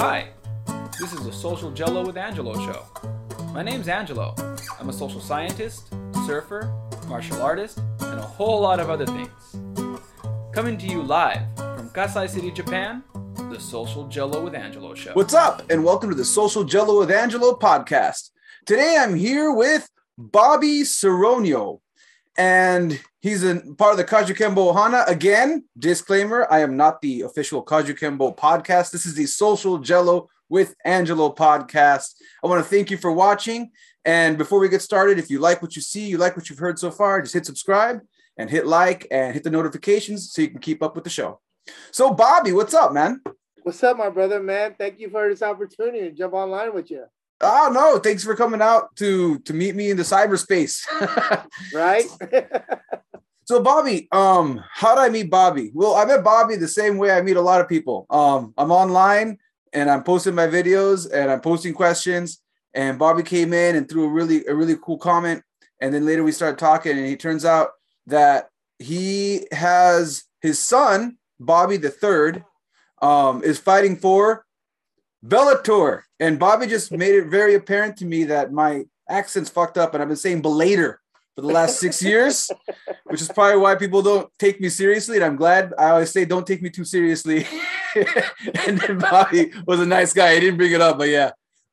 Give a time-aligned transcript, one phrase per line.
[0.00, 0.30] Hi,
[0.98, 2.86] this is the Social Jello with Angelo show.
[3.52, 4.34] My name's Angelo.
[4.80, 5.92] I'm a social scientist,
[6.24, 6.72] surfer,
[7.06, 9.28] martial artist, and a whole lot of other things.
[10.54, 13.04] Coming to you live from Kasai City, Japan,
[13.50, 15.12] the Social Jello with Angelo show.
[15.12, 18.30] What's up, and welcome to the Social Jello with Angelo podcast.
[18.64, 19.86] Today I'm here with
[20.16, 21.80] Bobby Seronio,
[22.36, 25.06] and he's a part of the Kajukembo Ohana.
[25.08, 28.90] Again, disclaimer I am not the official Kajukembo podcast.
[28.90, 32.14] This is the Social Jello with Angelo podcast.
[32.42, 33.70] I want to thank you for watching.
[34.04, 36.58] And before we get started, if you like what you see, you like what you've
[36.58, 38.00] heard so far, just hit subscribe
[38.36, 41.40] and hit like and hit the notifications so you can keep up with the show.
[41.92, 43.20] So, Bobby, what's up, man?
[43.62, 44.74] What's up, my brother, man?
[44.78, 47.04] Thank you for this opportunity to jump online with you.
[47.40, 50.84] Oh no, thanks for coming out to to meet me in the cyberspace.
[51.74, 52.04] right?
[53.44, 55.70] so Bobby, um, how did I meet Bobby?
[55.74, 58.06] Well, I met Bobby the same way I meet a lot of people.
[58.10, 59.38] Um, I'm online
[59.72, 62.42] and I'm posting my videos and I'm posting questions.
[62.74, 65.42] And Bobby came in and threw a really a really cool comment.
[65.80, 67.70] And then later we started talking, and he turns out
[68.06, 72.44] that he has his son, Bobby the third,
[73.00, 74.44] um, is fighting for
[75.24, 76.02] Bellator.
[76.20, 80.02] And Bobby just made it very apparent to me that my accent's fucked up and
[80.02, 80.96] I've been saying Bellator
[81.34, 82.50] for the last six years,
[83.04, 85.16] which is probably why people don't take me seriously.
[85.16, 87.46] And I'm glad I always say, don't take me too seriously.
[88.66, 90.34] and then Bobby was a nice guy.
[90.34, 91.30] He didn't bring it up, but yeah.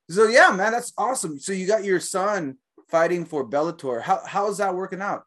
[0.09, 1.37] So yeah, man, that's awesome.
[1.39, 4.01] So you got your son fighting for Bellator.
[4.01, 5.23] How how's that working out?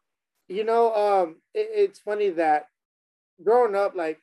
[0.47, 2.65] You know, um, it, it's funny that
[3.43, 4.19] growing up, like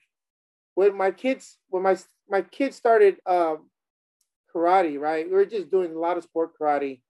[0.74, 1.96] when my kids, when my
[2.28, 3.70] my kids started um,
[4.58, 5.26] karate, right?
[5.26, 7.00] We were just doing a lot of sport karate,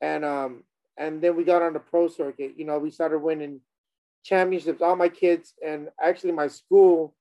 [0.00, 0.64] and um,
[0.96, 2.54] and then we got on the pro circuit.
[2.56, 3.60] You know, we started winning
[4.24, 4.80] championships.
[4.80, 7.14] All my kids, and actually my school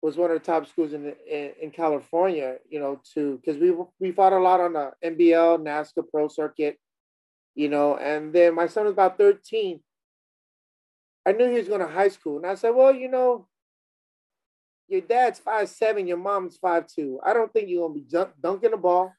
[0.00, 2.56] was one of the top schools in in, in California.
[2.68, 6.78] You know, to because we we fought a lot on the NBL, NASKA pro circuit.
[7.54, 9.80] You know, and then my son was about thirteen.
[11.26, 13.46] I knew he was going to high school, and I said, "Well, you know,
[14.92, 17.18] your dad's five seven, your mom's five two.
[17.24, 19.12] I don't think you're gonna be jump, dunking the ball,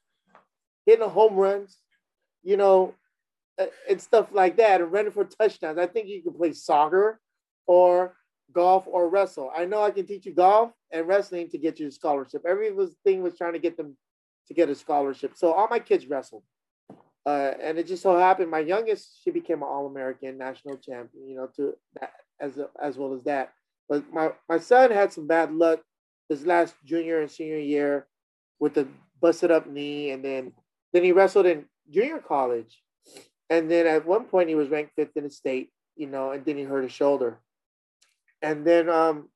[0.86, 1.78] hitting home runs,
[2.44, 2.94] you know,
[3.90, 5.80] and stuff like that, and running for touchdowns.
[5.80, 7.20] I think you can play soccer
[7.66, 8.16] or
[8.54, 9.52] golf or wrestle.
[9.56, 12.44] I know I can teach you golf and wrestling to get you a scholarship.
[12.48, 13.98] Everything was trying to get them
[14.48, 15.34] to get a scholarship.
[15.36, 16.44] So all my kids wrestled.
[17.26, 21.38] Uh, and it just so happened my youngest she became an all-american national champion you
[21.38, 22.12] know to that
[22.42, 23.54] as as well as that
[23.90, 25.82] but my my son had some bad luck
[26.30, 28.08] his last junior and senior year
[28.60, 28.88] with the
[29.22, 30.52] busted up knee and then
[30.92, 32.82] then he wrestled in junior college.
[33.50, 36.46] And then at one point he was ranked fifth in the state you know and
[36.46, 37.40] then he hurt his shoulder.
[38.42, 39.30] And then um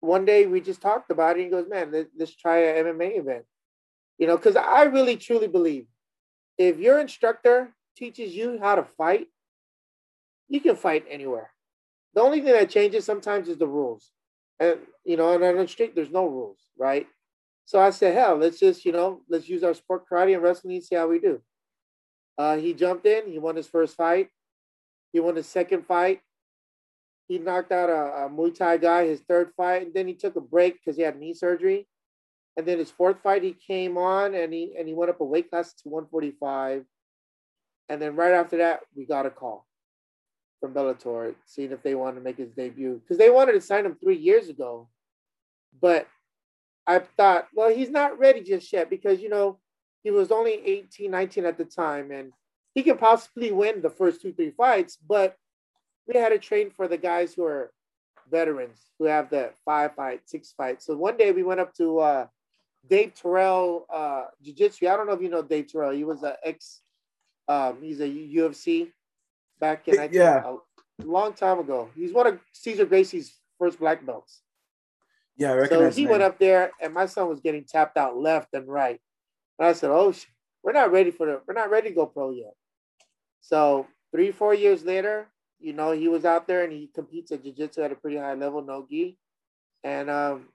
[0.00, 2.86] one day we just talked about it and he goes man let's, let's try an
[2.86, 3.44] mma event.
[4.18, 5.86] You know because i really truly believe
[6.56, 9.28] if your instructor teaches you how to fight,
[10.48, 11.50] you can fight anywhere.
[12.14, 14.10] The only thing that changes sometimes is the rules.
[14.60, 17.06] And you know, on the street, there's no rules, right?
[17.64, 20.74] So I said, hell, let's just, you know, let's use our sport karate and wrestling
[20.74, 21.40] and see how we do.
[22.36, 24.28] Uh, he jumped in, he won his first fight,
[25.12, 26.20] he won his second fight.
[27.26, 30.36] He knocked out a, a Muay Thai guy, his third fight, and then he took
[30.36, 31.88] a break because he had knee surgery.
[32.56, 35.24] And then his fourth fight, he came on and he and he went up a
[35.24, 36.84] weight class to 145.
[37.88, 39.66] And then right after that, we got a call
[40.64, 43.84] from Bellator, seeing if they wanted to make his debut because they wanted to sign
[43.84, 44.88] him three years ago.
[45.78, 46.08] But
[46.86, 49.58] I thought, well, he's not ready just yet because you know
[50.02, 52.32] he was only 18, 19 at the time, and
[52.74, 54.96] he can possibly win the first two, three fights.
[54.96, 55.36] But
[56.08, 57.70] we had to train for the guys who are
[58.30, 60.86] veterans who have the five fight, six fights.
[60.86, 62.26] So one day we went up to uh,
[62.88, 64.88] Dave Terrell, uh, Jiu Jitsu.
[64.88, 65.92] I don't know if you know Dave Terrell.
[65.92, 66.80] He was an ex,
[67.48, 68.88] um, he's a UFC
[69.60, 70.56] back in, I think, Yeah.
[71.00, 71.90] a long time ago.
[71.94, 74.42] He's one of Cesar Gracie's first black belts.
[75.36, 78.54] Yeah, I So he went up there, and my son was getting tapped out left
[78.54, 79.00] and right.
[79.58, 80.14] And I said, "Oh,
[80.62, 82.54] we're not ready for the, we're not ready to go pro yet."
[83.40, 87.42] So three, four years later, you know, he was out there and he competes at
[87.42, 89.18] jiu-jitsu at a pretty high level, no gi,
[89.82, 90.48] and um,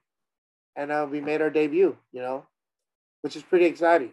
[0.76, 1.96] and uh, we made our debut.
[2.12, 2.46] You know,
[3.20, 4.12] which is pretty exciting.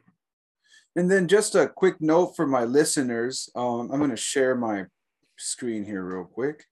[0.98, 3.50] And then just a quick note for my listeners.
[3.56, 4.86] Um, I'm going to share my
[5.38, 6.66] screen here real quick.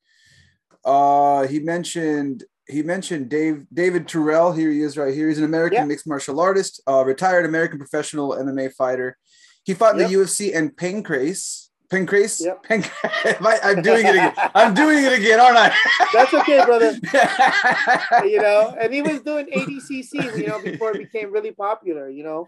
[0.84, 4.52] Uh, he mentioned he mentioned Dave David Terrell.
[4.52, 5.28] Here he is, right here.
[5.30, 5.86] He's an American Yeah.
[5.86, 9.16] mixed martial artist, uh, retired American professional MMA fighter.
[9.64, 10.10] He fought in Yep.
[10.10, 11.70] the UFC and Pancrase.
[11.92, 12.42] Pancrase?
[12.44, 12.66] Yep.
[12.66, 12.92] Panc-
[13.46, 14.34] I, I'm doing it again.
[14.56, 15.76] I'm doing it again, aren't I?
[16.14, 16.94] That's okay, brother.
[18.28, 22.24] you know, and he was doing ADCC, you know, before it became really popular, you
[22.24, 22.48] know.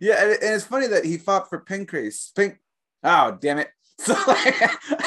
[0.00, 2.34] Yeah, and, and it's funny that he fought for Pancrase.
[2.34, 2.58] Pink.
[3.02, 3.70] Oh, damn it.
[3.98, 4.54] So like,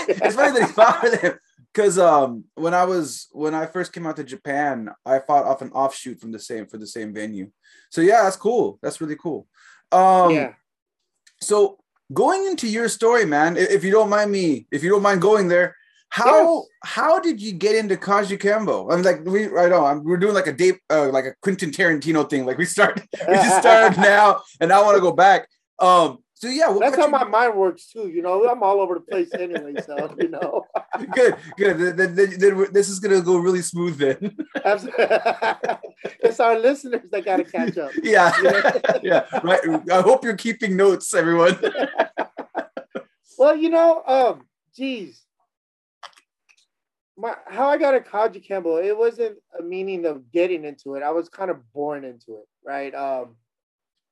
[0.08, 1.40] it's funny that he fought for them
[1.72, 5.62] because um when I was when I first came out to Japan, I fought off
[5.62, 7.52] an offshoot from the same for the same venue.
[7.92, 8.80] So yeah, that's cool.
[8.82, 9.48] That's really cool.
[9.92, 10.54] Um yeah.
[11.40, 11.78] so
[12.12, 15.48] going into your story, man, if you don't mind me, if you don't mind going
[15.48, 15.76] there,
[16.10, 16.66] how Yes.
[16.84, 18.92] how did you get into Kajukenbo?
[18.92, 21.72] I'm like we I know I'm, we're doing like a date uh, like a Quentin
[21.72, 22.46] Tarantino thing.
[22.46, 25.48] Like we start we just started now, and I want to go back.
[25.80, 28.48] Um, so yeah, That's how got my mind works too, you know.
[28.50, 30.66] I'm all over the place anyway, so you know.
[31.14, 31.78] good, good.
[31.98, 34.38] Then, then- then- this is gonna go really smooth then.
[34.66, 35.06] Absolutely.
[36.22, 37.92] it's our listeners that got to catch up.
[38.02, 38.32] yeah,
[39.04, 39.26] yeah.
[39.44, 39.60] Right.
[39.92, 41.60] I hope you're keeping notes, everyone.
[43.38, 44.44] Well, you know, um,
[44.76, 45.22] geez,
[47.20, 51.04] my how I got a Kajukenbo, it wasn't a meaning of getting into it.
[51.04, 52.96] I was kind of born into it, right?
[52.96, 53.36] Um,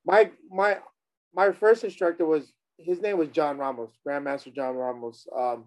[0.05, 0.79] my my
[1.33, 5.25] my first instructor was his name was John Ramos, Grandmaster John Ramos.
[5.35, 5.65] Um,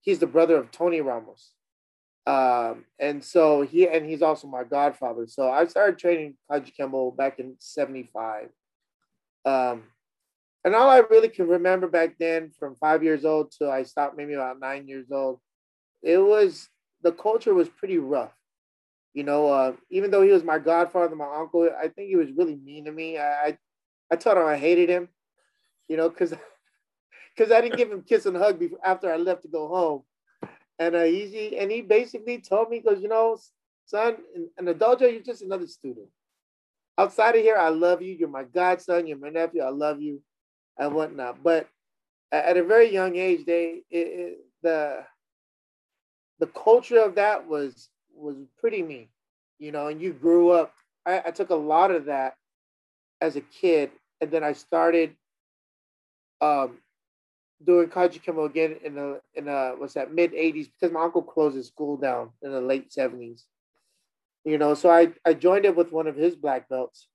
[0.00, 1.52] he's the brother of Tony Ramos.
[2.26, 5.26] Um, and so he and he's also my godfather.
[5.28, 8.48] So I started training Kajukenbo back in 75.
[9.44, 9.84] Um,
[10.64, 14.16] and all I really can remember back then, from five years old till I stopped
[14.16, 15.40] maybe about nine years old,
[16.02, 16.68] it was
[17.02, 18.32] the culture was pretty rough.
[19.14, 22.30] You know, uh, even though he was my godfather, my uncle, I think he was
[22.36, 23.18] really mean to me.
[23.18, 23.58] I I,
[24.12, 25.08] I told him I hated him,
[25.88, 26.34] you know, because
[27.34, 30.02] because I didn't give him kiss and hug before after I left to go home.
[30.78, 33.38] And uh, he and he basically told me, because you know,
[33.86, 36.06] son, in, in the dojo, you're just another student.
[36.96, 38.14] Outside of here, I love you.
[38.14, 39.06] You're my godson.
[39.06, 39.62] You're my nephew.
[39.62, 40.20] I love you
[40.78, 41.42] and whatnot.
[41.42, 41.68] But
[42.30, 45.04] at a very young age, they it, it, the
[46.38, 49.08] the culture of that was was pretty mean,
[49.58, 49.88] you know.
[49.88, 50.72] And you grew up.
[51.06, 52.34] I, I took a lot of that
[53.20, 53.90] as a kid,
[54.20, 55.14] and then I started
[56.40, 56.78] um,
[57.64, 61.56] doing Kajukenbo again in the in the what's that mid '80s because my uncle closed
[61.56, 63.42] his school down in the late '70s.
[64.44, 67.08] You know, so I I joined it with one of his black belts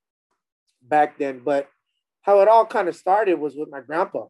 [0.82, 1.70] back then, but
[2.22, 4.26] how it all kind of started was with my grandpa,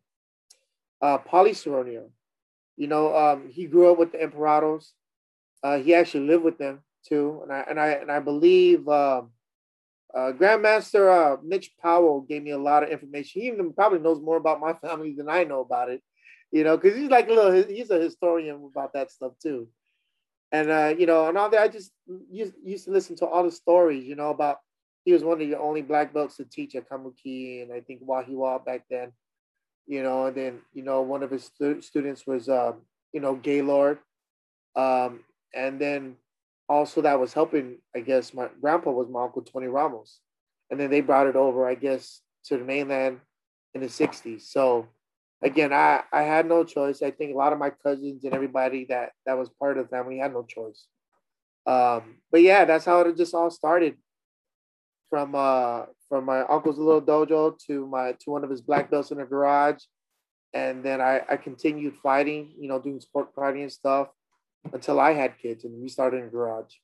[1.01, 2.10] uh, Soronio.
[2.78, 4.92] You know, um, he grew up with the Emperados.
[5.62, 9.31] Uh, he actually lived with them too, and I and I and I believe um,
[10.14, 13.42] uh, Grandmaster uh, Mitch Powell gave me a lot of information.
[13.42, 16.02] He even probably knows more about my family than I know about it.
[16.52, 19.68] You know, because he's like a little he's a historian about that stuff too.
[20.52, 21.92] And uh, you know, and all that I just
[22.31, 24.06] used, used to listen to all the stories.
[24.06, 24.58] You know about
[25.04, 28.04] he was one of the only black belts to teach at Kaimuki and I think
[28.04, 29.12] Wahiawa back then.
[29.85, 32.81] You know, and then you know one of his stu- students was um,
[33.12, 34.00] you know Gaylord,
[34.75, 35.21] um,
[35.53, 36.15] and then
[36.69, 37.77] also that was helping.
[37.95, 40.19] I guess my grandpa was my uncle Tony Ramos,
[40.71, 41.68] and then they brought it over.
[41.68, 43.19] I guess to the mainland
[43.74, 44.44] in the '60s.
[44.44, 44.88] So
[45.41, 47.01] again, I I had no choice.
[47.01, 49.89] I think a lot of my cousins and everybody that that was part of the
[49.89, 50.86] family had no choice.
[51.65, 53.97] Um, but yeah, that's how it just all started
[55.09, 55.83] from uh
[56.13, 59.25] from my uncle's little dojo to my to one of his black belts in the
[59.25, 59.81] garage.
[60.54, 64.10] And then I, I continued fighting you know doing sport fighting and stuff
[64.71, 66.75] until i had kids and we started in the garage.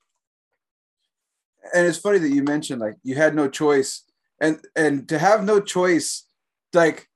[1.76, 4.04] And it's funny that you mentioned like you had no choice.
[4.42, 6.26] And and to have no choice
[6.74, 7.08] like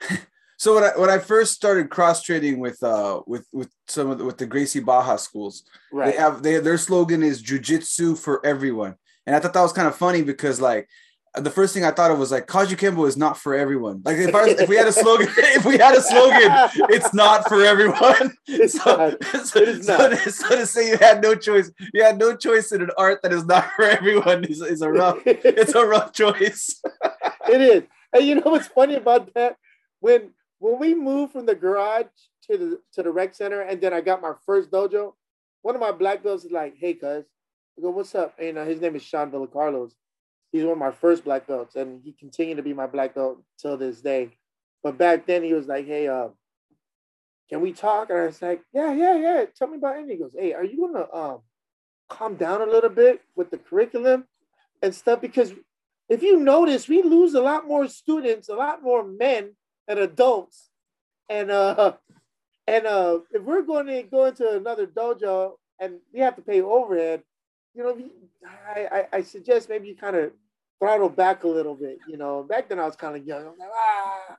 [0.58, 4.18] so when I when I first started cross training with uh with with some of
[4.18, 5.62] the, with the Gracie Barra schools
[5.92, 6.10] right.
[6.10, 8.96] they have they their slogan is jujitsu for everyone.
[9.24, 10.88] And I thought that was kind of funny because like
[11.34, 14.02] the first thing I thought of was like Kajukenbo is not for everyone.
[14.04, 16.50] Like if, I, if we had a slogan if we had a slogan
[16.90, 18.36] it's not for everyone.
[18.46, 19.24] It's so, not.
[19.46, 20.08] so, It is so not.
[20.10, 23.22] to, so to say you had no choice you had no choice in an art
[23.22, 26.80] that is not for everyone is, is a rough it's a rough choice.
[27.48, 27.82] It is.
[28.12, 29.56] And you know what's funny about that?
[30.00, 32.06] When when we moved from the garage
[32.50, 35.12] to the to the rec center and then i got my first dojo
[35.62, 37.24] one of my black belts is like hey cuz.
[37.78, 38.34] I go what's up?
[38.38, 39.92] And uh, his name is sean villacarlos
[40.52, 43.42] he's one of my first black belts and he continued to be my black belt
[43.58, 44.30] till this day
[44.82, 46.28] but back then he was like hey uh
[47.48, 50.16] can we talk and i was like yeah yeah yeah tell me about it." he
[50.16, 51.40] goes hey are you gonna um
[52.08, 54.24] calm down a little bit with the curriculum
[54.82, 55.52] and stuff because
[56.10, 59.54] if you notice, we lose a lot more students, a lot more men
[59.86, 60.68] and adults.
[61.30, 61.94] And uh
[62.66, 66.60] and uh if we're going to go into another dojo and we have to pay
[66.60, 67.22] overhead,
[67.74, 67.96] you know,
[68.74, 70.32] I, I, I suggest maybe you kind of
[70.78, 71.98] throttle back a little bit.
[72.08, 73.46] You know, back then I was kind of young.
[73.46, 74.36] I'm like, ah.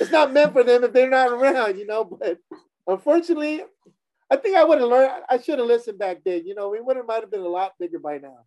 [0.00, 2.04] it's not meant for them if they're not around, you know.
[2.04, 2.38] But
[2.86, 3.64] unfortunately,
[4.30, 5.24] I think I would have learned.
[5.28, 6.46] I should have listened back then.
[6.46, 8.38] You know, we would have might have been a lot bigger by now.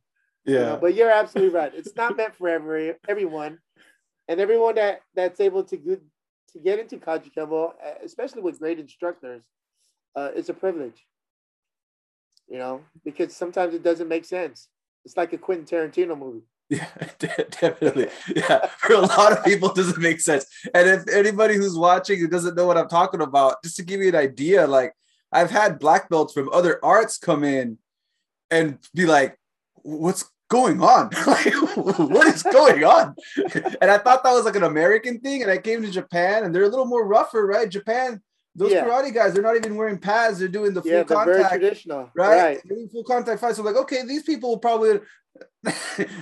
[0.45, 0.53] Yeah.
[0.53, 1.71] You know, but you're absolutely right.
[1.75, 3.59] It's not meant for every everyone,
[4.27, 6.01] and everyone that that's able to good
[6.53, 9.43] to get into Kajukenbo, especially with great instructors,
[10.15, 11.05] uh, it's a privilege.
[12.49, 14.69] You know, because sometimes it doesn't make sense.
[15.05, 16.41] It's like a Quentin Tarantino movie.
[16.69, 16.87] Yeah,
[17.19, 18.09] definitely.
[18.35, 20.45] Yeah, for a lot of people, doesn't make sense.
[20.73, 24.01] And if anybody who's watching who doesn't know what I'm talking about, just to give
[24.01, 24.93] you an idea, like
[25.31, 27.79] I've had black belts from other arts come in
[28.51, 29.37] and be like,
[29.75, 31.09] "What's going on?
[31.27, 33.15] like, what is going on?"
[33.81, 35.41] and I thought that was like an American thing.
[35.41, 37.69] And I came to Japan, and they're a little more rougher, right?
[37.69, 38.21] Japan,
[38.55, 38.85] those Yeah.
[38.85, 41.61] karate guys, they're not even wearing pads; they're doing the full yeah, they're very contact
[41.61, 42.41] traditional, right?
[42.41, 42.67] right?
[42.67, 43.57] Doing Full contact fights.
[43.57, 44.99] So like, okay, these people will probably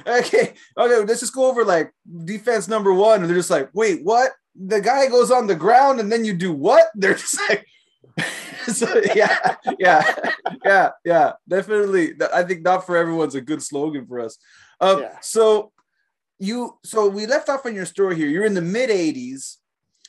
[0.08, 1.92] okay, okay, let's just go over like
[2.26, 3.22] defense number one.
[3.22, 4.32] And they're just like, wait, what?
[4.56, 6.88] The guy goes on the ground and then you do what?
[6.96, 7.66] They're just like
[8.68, 10.04] so, yeah, yeah,
[10.66, 12.16] yeah, yeah, definitely.
[12.34, 14.38] I think not for everyone's a good slogan for us.
[14.82, 15.18] Um, Yeah.
[15.22, 15.72] so
[16.40, 18.28] you so we left off on your story here.
[18.28, 19.58] You're in the mid 80s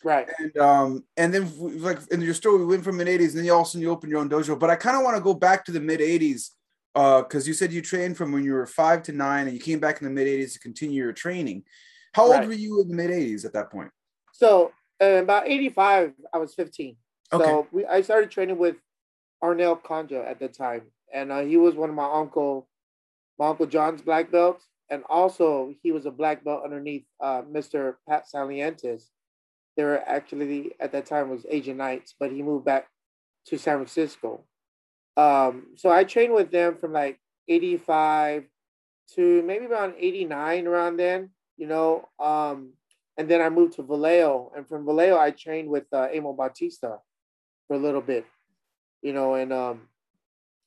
[0.05, 0.29] Right.
[0.39, 1.51] and um and then
[1.81, 4.11] like in your story we went from mid 80s and then you also you opened
[4.11, 6.51] your own dojo but i kind of want to go back to the mid 80s
[6.95, 9.61] uh because you said you trained from when you were five to nine and you
[9.61, 11.65] came back in the mid 80s to continue your training
[12.15, 13.91] how old were you in the mid 80s at that point
[14.33, 16.97] So uh, about 85, I was 15.
[17.33, 17.45] Okay.
[17.45, 18.77] So we, I started training with
[19.43, 20.83] Arnell Conja at the time.
[21.13, 22.69] And uh, he was one of my uncle,
[23.39, 24.65] my uncle John's black belts.
[24.91, 27.97] And also he was a black belt underneath uh, Mr.
[28.09, 29.05] Pat Salientes.
[29.79, 32.89] They were actually at that time was Asian Knights, but he moved back
[33.47, 34.43] to San Francisco.
[35.17, 38.47] Um, so I trained with them from like 85
[39.15, 42.09] to maybe around 89 around then, you know.
[42.19, 42.73] Um,
[43.17, 46.99] and then I moved to Vallejo, and from Vallejo I trained with uh, Amo Bautista
[47.69, 48.27] for a little bit,
[49.01, 49.35] you know.
[49.35, 49.83] And um,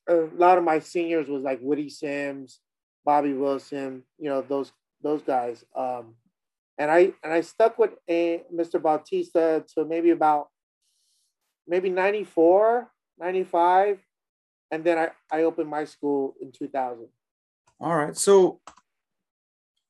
[0.08, 2.62] a lot of my seniors was like Woody Sims,
[3.04, 4.72] Bobby Wilson, you know those
[5.04, 5.66] those guys.
[5.76, 6.16] Um,
[6.82, 8.82] and I and I stuck with a, Mr.
[8.82, 10.48] Bautista to maybe about
[11.68, 14.00] maybe 94, 95.
[14.72, 17.08] And then I, I opened my school in 2000.
[17.80, 18.60] all right so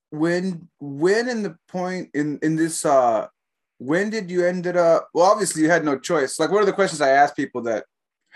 [0.09, 3.27] when when in the point in in this uh
[3.77, 6.79] when did you ended up well obviously you had no choice like one of the
[6.79, 7.85] questions i asked people that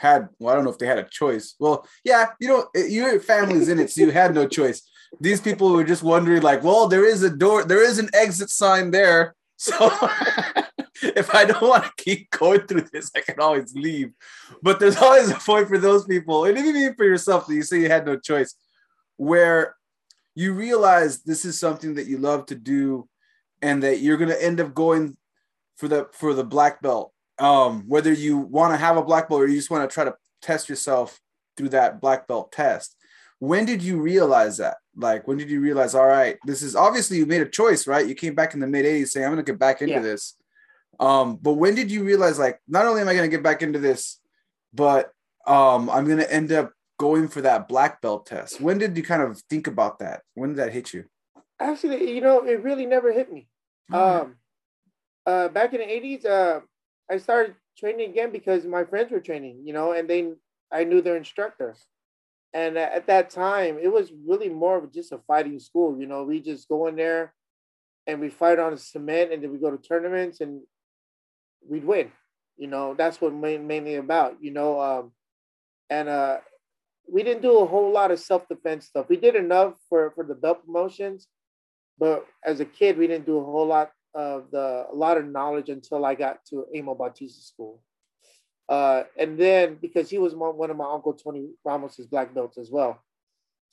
[0.06, 2.62] had well i don't know if they had a choice well yeah you know
[3.00, 4.80] your family's in it so you had no choice
[5.20, 8.50] these people were just wondering like well there is a door there is an exit
[8.50, 9.36] sign there.
[9.58, 9.72] So
[11.02, 14.12] if i don't want to keep going through this i can always leave.
[14.62, 17.80] But there's always a point for those people and even for yourself that you say
[17.80, 18.54] you had no choice
[19.16, 19.76] where
[20.36, 23.08] you realize this is something that you love to do
[23.62, 25.16] and that you're going to end up going
[25.78, 27.14] for the for the black belt.
[27.40, 30.04] Um whether you want to have a black belt or you just want to try
[30.04, 31.20] to test yourself
[31.56, 32.98] through that black belt test.
[33.40, 37.18] When did you realize that like when did you realize all right this is obviously
[37.18, 38.08] you made a choice right?
[38.08, 40.02] You came back in the mid 80s saying i'm going to get back into Yeah.
[40.02, 40.36] this.
[41.00, 43.62] Um but when did you realize like not only am i going to get back
[43.62, 44.20] into this
[44.74, 45.12] but
[45.48, 48.62] um i'm going to end up going for that black belt test?
[48.62, 50.22] When did you kind of think about that?
[50.34, 51.06] When did that hit you?
[51.60, 53.48] Actually, you know, it really never hit me.
[53.92, 54.36] Um,
[55.26, 56.62] uh, back in the eighties, uh,
[57.12, 60.32] I started training again because my friends were training, you know, and they
[60.72, 61.76] I knew their instructor,
[62.56, 66.00] and at that time, it was really more of just a fighting school.
[66.00, 67.34] You know, we just go in there,
[68.08, 70.62] and we fight on the cement, and then we go to tournaments, and
[71.68, 72.14] we'd win.
[72.56, 74.38] You know, that's what main, mainly about.
[74.40, 75.12] You know, um,
[75.90, 76.38] and uh,
[77.12, 79.08] we didn't do a whole lot of self defense stuff.
[79.10, 81.28] We did enough for for the belt promotions,
[82.00, 85.26] but as a kid, we didn't do a whole lot of the a lot of
[85.26, 87.82] knowledge until I got to Amo Bautista School.
[88.68, 92.72] Uh, and then because he was one of my uncle Tony Ramos's black belts as
[92.72, 93.00] well,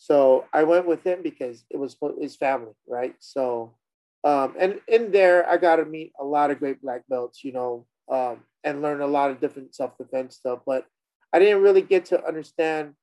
[0.02, 3.14] so I went with him because it was his family, right?
[3.20, 3.76] So,
[4.24, 7.52] um, and in there, I got to meet a lot of great black belts, you
[7.52, 10.60] know, um, and learn a lot of different self defense stuff.
[10.66, 10.86] But
[11.32, 12.94] I didn't really get to understand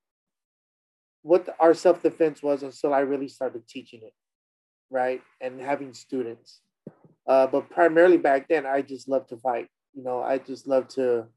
[1.21, 4.13] what our self defense was until I really started teaching it,
[4.89, 5.21] right?
[5.39, 6.59] And having students.
[7.25, 9.69] Uh, but primarily back then, I just loved to fight.
[9.93, 11.27] You know, I just loved to,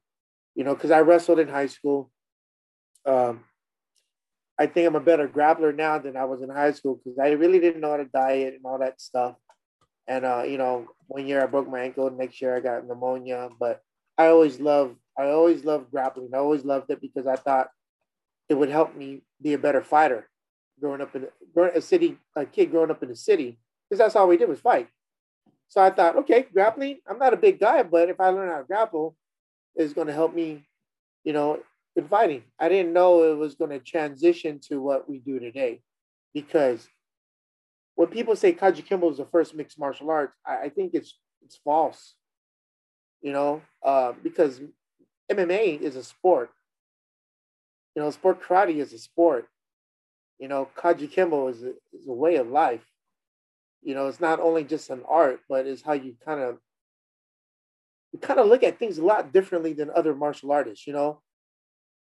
[0.55, 2.11] you know, because I wrestled in high school.
[3.07, 3.45] Um,
[4.59, 7.31] I think I'm a better grappler now than I was in high school because I
[7.31, 9.37] really didn't know how to diet and all that stuff.
[10.07, 13.49] And uh, you know, one year I broke my ankle, next year I got pneumonia.
[13.59, 13.81] But
[14.19, 16.31] I always loved, I always loved grappling.
[16.35, 17.69] I always loved it because I thought
[18.49, 20.29] it would help me be a better fighter.
[20.81, 21.29] Growing up in
[21.75, 24.61] a city, a kid growing up in the city, because that's all we did was
[24.61, 24.89] fight.
[25.69, 26.99] So I thought, okay, grappling.
[27.09, 29.17] I'm not a big guy, but if I learn how to grapple,
[29.75, 30.65] it's going to help me,
[31.25, 31.61] you know,
[31.97, 32.45] in fighting.
[32.59, 35.81] I didn't know it was going to transition to what we do today,
[36.35, 36.89] because
[37.95, 41.59] when people say Kajukenbo is the first mixed martial arts, I, I think it's it's
[41.63, 42.15] false.
[43.21, 44.61] You know, uh, because
[45.31, 46.51] MMA is a sport.
[47.95, 49.47] You know, sport karate is a sport.
[50.39, 52.85] You know, Kajukenbo is a, is a way of life.
[53.83, 56.59] You know, it's not only just an art, but it's how you kind of
[58.13, 60.87] you kind of look at things a lot differently than other martial artists.
[60.87, 61.21] You know,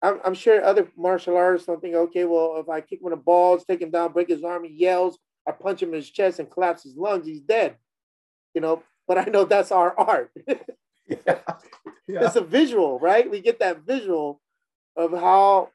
[0.02, 3.18] I'm, I'm sure other martial artists don't think, okay, well, if I kick one of
[3.18, 6.10] the balls, take him down, break his arm, he yells, I punch him in his
[6.10, 7.76] chest and collapse his lungs, he's dead.
[8.54, 10.30] You know, but I know that's our art.
[10.46, 10.56] yeah.
[11.26, 11.38] yeah.
[12.08, 13.30] It's a visual, right?
[13.30, 14.40] We get that visual
[14.96, 15.70] of how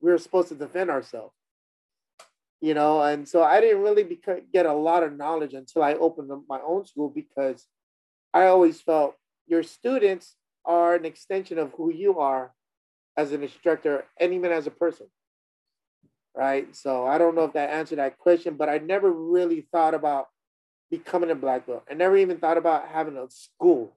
[0.00, 1.34] we're supposed to defend ourselves.
[2.60, 5.94] You know, and so I didn't really beca- get a lot of knowledge until I
[5.94, 7.66] opened up my own school because
[8.34, 9.16] I always felt
[9.50, 12.54] your students are an extension of who you are
[13.16, 15.06] as an instructor and even as a person.
[16.34, 16.74] Right.
[16.76, 20.28] So I don't know if that answered that question, but I never really thought about
[20.88, 21.84] becoming a black belt.
[21.90, 23.96] I never even thought about having a school.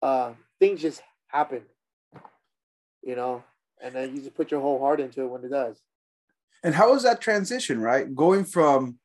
[0.00, 1.62] Uh, things just happen,
[3.02, 3.42] you know,
[3.82, 5.80] and then you just put your whole heart into it when it does.
[6.62, 8.14] And how was that transition, right?
[8.14, 8.98] Going from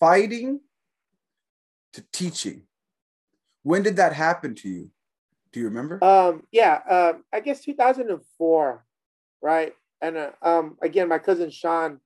[0.00, 0.60] fighting
[1.92, 2.67] to teaching.
[3.68, 4.90] When did that happen to you?
[5.52, 6.02] Do you remember?
[6.02, 8.84] Um, yeah, uh, I guess 2004,
[9.42, 9.74] right?
[10.00, 12.00] And uh, um, again, my cousin Sean,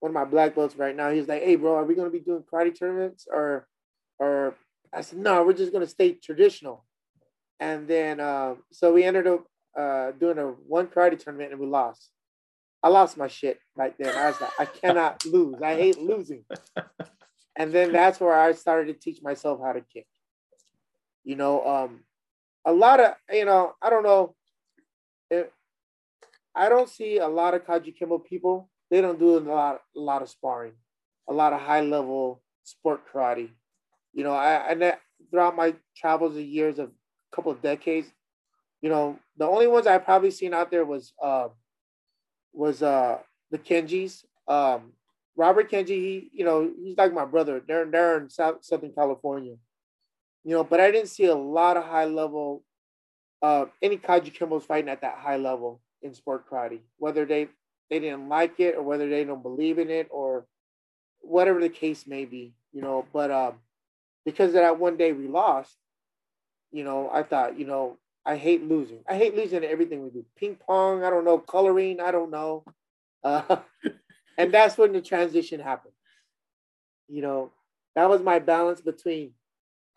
[0.00, 2.20] one of my black belts right now, he's like, "Hey, bro, are we gonna be
[2.20, 3.66] doing karate tournaments or,
[4.18, 4.54] or?"
[4.92, 6.84] I said, "No, we're just gonna stay traditional."
[7.58, 9.46] And then, uh, so we ended up
[9.78, 12.10] uh, doing a one karate tournament and we lost.
[12.82, 14.14] I lost my shit right then.
[14.14, 15.56] I was like, I cannot lose.
[15.62, 16.44] I hate losing.
[17.56, 20.06] And then that's where I started to teach myself how to kick.
[21.28, 22.00] You know, um,
[22.64, 24.34] a lot of you know, I don't know.
[26.54, 28.70] I don't see a lot of Kajukenbo people.
[28.90, 30.72] They don't do a lot, a lot of sparring,
[31.28, 33.50] a lot of high level sport karate.
[34.14, 34.96] You know, I, I
[35.30, 38.08] throughout my travels and years of a couple of decades,
[38.80, 41.48] you know, the only ones I probably seen out there was uh,
[42.54, 43.18] was uh
[43.50, 44.24] the Kenjis.
[44.48, 44.94] Um,
[45.36, 47.60] Robert Kenji, he, you know, he's like my brother.
[47.68, 49.56] They're they're in South, Southern California
[50.44, 52.64] you know, but I didn't see a lot of high level,
[53.42, 57.48] uh, any Kajukenbos fighting at that high level in sport karate, whether they
[57.90, 60.46] they didn't like it or whether they don't believe in it or
[61.20, 63.06] whatever the case may be, you know.
[63.12, 63.54] But um,
[64.24, 65.74] because of that one day we lost,
[66.70, 67.96] you know, I thought, you know,
[68.26, 69.00] I hate losing.
[69.08, 70.24] I hate losing everything we do.
[70.36, 72.64] Ping pong, I don't know, coloring, I don't know.
[73.24, 73.56] Uh,
[74.38, 75.94] and that's when the transition happened.
[77.08, 77.52] You know,
[77.94, 79.32] that was my balance between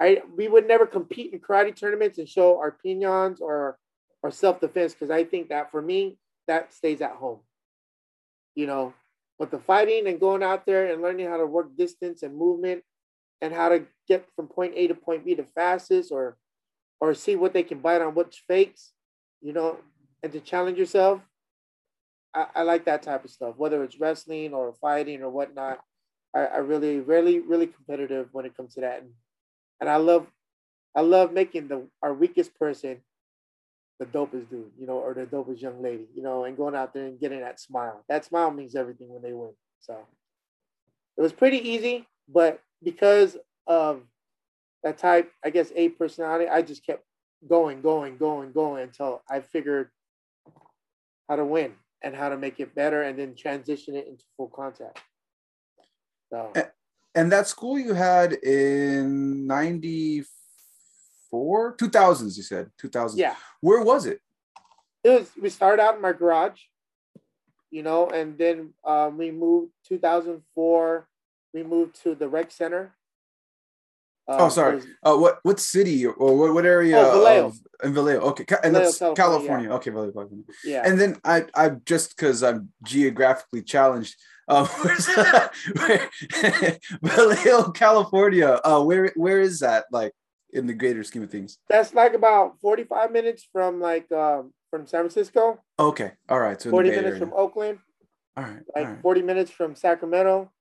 [0.01, 3.77] I we would never compete in karate tournaments and show our pinans or
[4.23, 7.39] or self defense because I think that for me that stays at home.
[8.55, 8.93] You know,
[9.37, 12.83] but the fighting and going out there and learning how to work distance and movement
[13.41, 16.37] and how to get from point A to point B the fastest or
[16.99, 18.91] or see what they can bite on which fakes,
[19.39, 19.77] you know,
[20.23, 21.21] and to challenge yourself.
[22.33, 25.79] I, I like that type of stuff, whether it's wrestling or fighting or whatnot.
[26.35, 29.01] I, I really, really, really competitive when it comes to that.
[29.01, 29.11] And
[29.81, 30.27] and I love
[30.95, 33.01] I love making the our weakest person
[33.99, 36.91] the dopest dude, you know, or the dopest young lady, you know, and going out
[36.91, 38.03] there and getting that smile.
[38.09, 39.51] That smile means everything when they win.
[39.79, 39.95] So
[41.17, 44.01] it was pretty easy, but because of
[44.83, 47.03] that type, I guess A personality, I just kept
[47.47, 49.89] going, going, going, going until I figured
[51.29, 54.47] how to win and how to make it better and then transition it into full
[54.47, 54.99] contact.
[56.31, 56.51] So
[57.15, 64.19] and that school you had in 94 2000s you said 2000 yeah where was it
[65.03, 66.61] it was we started out in my garage
[67.69, 71.07] you know and then um, we moved 2004
[71.53, 72.93] we moved to the rec center
[74.27, 77.45] um, oh sorry was, uh, what what city or what, what area oh, Vallejo.
[77.47, 79.69] Of, in Vallejo okay and Vallejo, that's California, California.
[79.69, 79.75] Yeah.
[79.75, 80.45] okay Vallejo, California.
[80.63, 84.15] yeah and then i i just because i'm geographically challenged
[84.51, 85.47] uh,
[87.01, 88.59] Vallejo, California.
[88.63, 89.85] Uh, where where is that?
[89.91, 90.13] Like
[90.51, 91.57] in the greater scheme of things?
[91.69, 95.61] That's like about forty five minutes from like um, from San Francisco.
[95.79, 96.61] Okay, all right.
[96.61, 97.79] So forty minutes from Oakland.
[98.35, 99.01] All right, like all right.
[99.01, 100.51] forty minutes from Sacramento.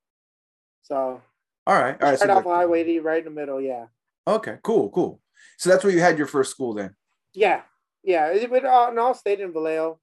[0.82, 1.22] So.
[1.66, 2.18] All right, all right.
[2.18, 3.60] Right so off Highway D, right in the middle.
[3.60, 3.86] Yeah.
[4.26, 5.20] Okay, cool, cool.
[5.58, 6.94] So that's where you had your first school then.
[7.34, 7.62] Yeah,
[8.02, 8.28] yeah.
[8.28, 9.98] It, it all, all stayed in Vallejo,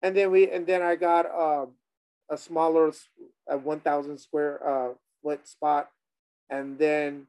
[0.00, 1.72] and then we and then I got um,
[2.32, 2.92] a smaller
[3.48, 5.90] a 1000 square uh, foot spot
[6.50, 7.28] and then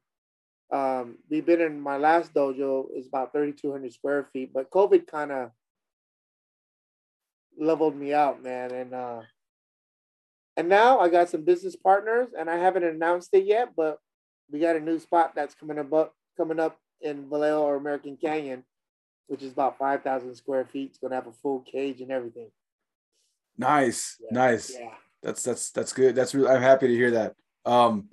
[0.72, 5.32] Um, we've been in my last dojo is about 3,200 square feet, but COVID kind
[5.32, 5.52] of
[7.58, 8.72] leveled me out, man.
[8.72, 9.22] And uh,
[10.58, 14.00] and now I got some business partners, and I haven't announced it yet, but
[14.52, 18.63] we got a new spot that's coming up coming up in Vallejo or American Canyon,
[19.28, 20.92] which is about 5,000 square feet.
[20.92, 22.52] It's gonna have a full cage and everything.
[23.58, 24.28] Nice, Yeah.
[24.32, 24.72] nice.
[24.78, 24.89] Yeah.
[25.22, 26.16] That's that's that's good.
[26.16, 26.50] That's really.
[26.50, 27.36] I'm happy to hear that.
[27.66, 28.10] Um,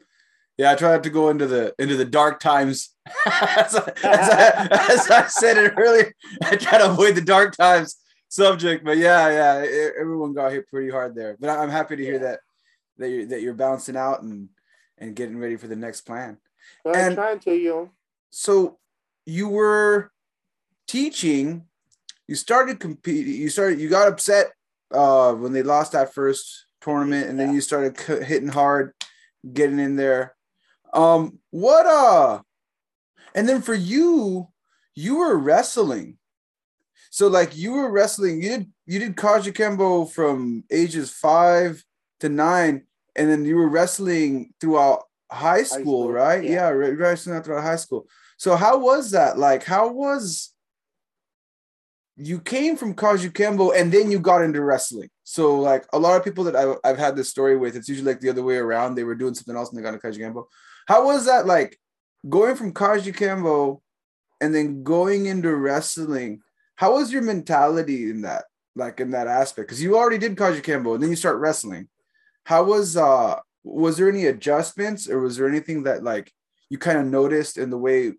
[0.57, 2.95] yeah, I try not to go into the into the dark times.
[3.27, 6.13] as, I, as, I, as I said it earlier,
[6.45, 7.97] I try to avoid the dark times
[8.29, 8.85] subject.
[8.85, 11.37] But yeah, yeah, everyone got hit pretty hard there.
[11.41, 12.19] But I'm happy to hear Yeah.
[12.21, 12.41] that
[12.99, 14.49] that you're that you're bouncing out and
[14.99, 16.37] and getting ready for the next plan.
[16.87, 17.91] I'm And- trying to, you.
[18.31, 18.79] So
[19.27, 20.13] you were
[20.87, 21.65] teaching.
[22.29, 23.35] You started competing.
[23.35, 23.81] You started.
[23.81, 24.53] You got upset
[24.93, 27.55] uh, when they lost that first tournament, and then Yeah.
[27.55, 28.93] you started c- hitting hard,
[29.53, 30.35] getting in there.
[30.93, 32.43] Um, what uh,
[33.35, 34.49] and then for you,
[34.95, 36.19] you were wrestling.
[37.11, 38.43] So like you were wrestling.
[38.43, 41.85] You did you did Kembo from ages five
[42.21, 46.43] to nine, and then you were wrestling throughout high school, school, right?
[46.43, 46.51] yeah.
[46.51, 48.09] Yeah, re- wrestling throughout high school.
[48.37, 49.39] So how was that?
[49.39, 50.53] Like, how was
[52.23, 55.09] you came from Kajukenbo and then you got into wrestling?
[55.25, 58.13] So like a lot of people that I, I've had this story with, it's usually
[58.13, 58.95] like the other way around.
[58.95, 60.45] They were doing something else and they got into Kajukenbo.
[60.87, 61.79] How was that like
[62.29, 63.81] going from Kajukenbo
[64.41, 66.43] and then going into wrestling?
[66.77, 68.45] How was your mentality in that,
[68.77, 69.69] like in that aspect?
[69.69, 71.89] Because you already did Kajukenbo and then you start wrestling.
[72.45, 76.33] How was uh was there any adjustments or was there anything that like
[76.69, 78.13] you kind of noticed in the way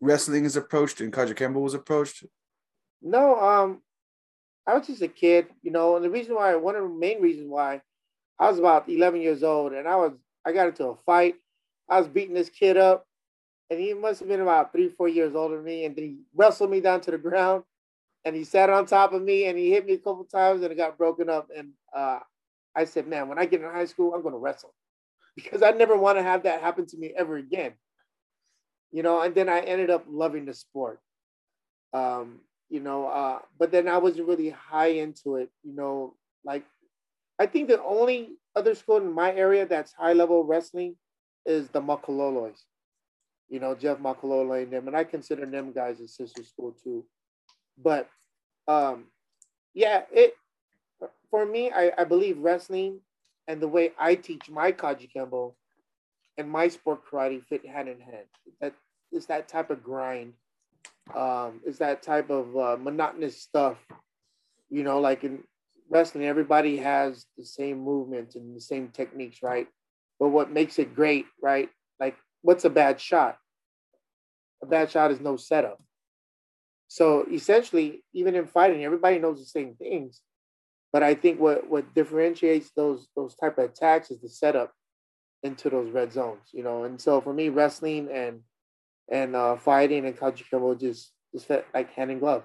[0.00, 2.24] wrestling is approached and Kajukenbo was approached?
[3.02, 3.82] No, um,
[4.66, 7.20] I was just a kid, you know, and the reason why, one of the main
[7.20, 7.82] reasons why,
[8.38, 10.12] I was about 11 years old, and I was,
[10.44, 11.36] I got into a fight.
[11.88, 13.06] I was beating this kid up,
[13.70, 16.16] and he must have been about three, four years older than me, and then he
[16.34, 17.62] wrestled me down to the ground,
[18.24, 20.72] and he sat on top of me, and he hit me a couple times, and
[20.72, 21.48] it got broken up.
[21.56, 22.18] And uh,
[22.74, 24.74] I said, man, when I get in high school, I'm going to wrestle,
[25.36, 27.74] because I never want to have that happen to me ever again.
[28.90, 31.00] You know, and then I ended up loving the sport.
[31.92, 36.64] Um, you know uh but then i wasn't really high into it you know like
[37.38, 40.96] i think the only other school in my area that's high level wrestling
[41.44, 42.62] is the makalolois
[43.48, 47.04] you know jeff makalolo and them and i consider them guys a sister school too.
[47.78, 48.08] But
[48.66, 49.04] um
[49.74, 50.34] yeah it
[51.30, 53.00] for me i, I believe wrestling
[53.46, 55.52] and the way i teach my Kajukenbo
[56.38, 58.26] and my sport karate fit hand in hand.
[58.60, 58.74] That
[59.12, 60.34] is that type of grind
[61.14, 63.78] um, it's that type of uh, monotonous stuff.
[64.68, 65.44] You know, like in
[65.88, 69.68] wrestling, everybody has the same movements and the same techniques, right?
[70.18, 71.68] But what makes it great, right?
[72.00, 73.38] Like, what's a bad shot?
[74.62, 75.80] A bad shot is no setup.
[76.88, 80.20] So essentially, even in fighting, everybody knows the same things.
[80.92, 84.72] But I think what what differentiates those those type of attacks is the setup
[85.42, 86.84] into those red zones, you know.
[86.84, 88.40] And so for me, wrestling and
[89.10, 92.44] and uh, fighting and Kajukenbo just just fit like hand in glove.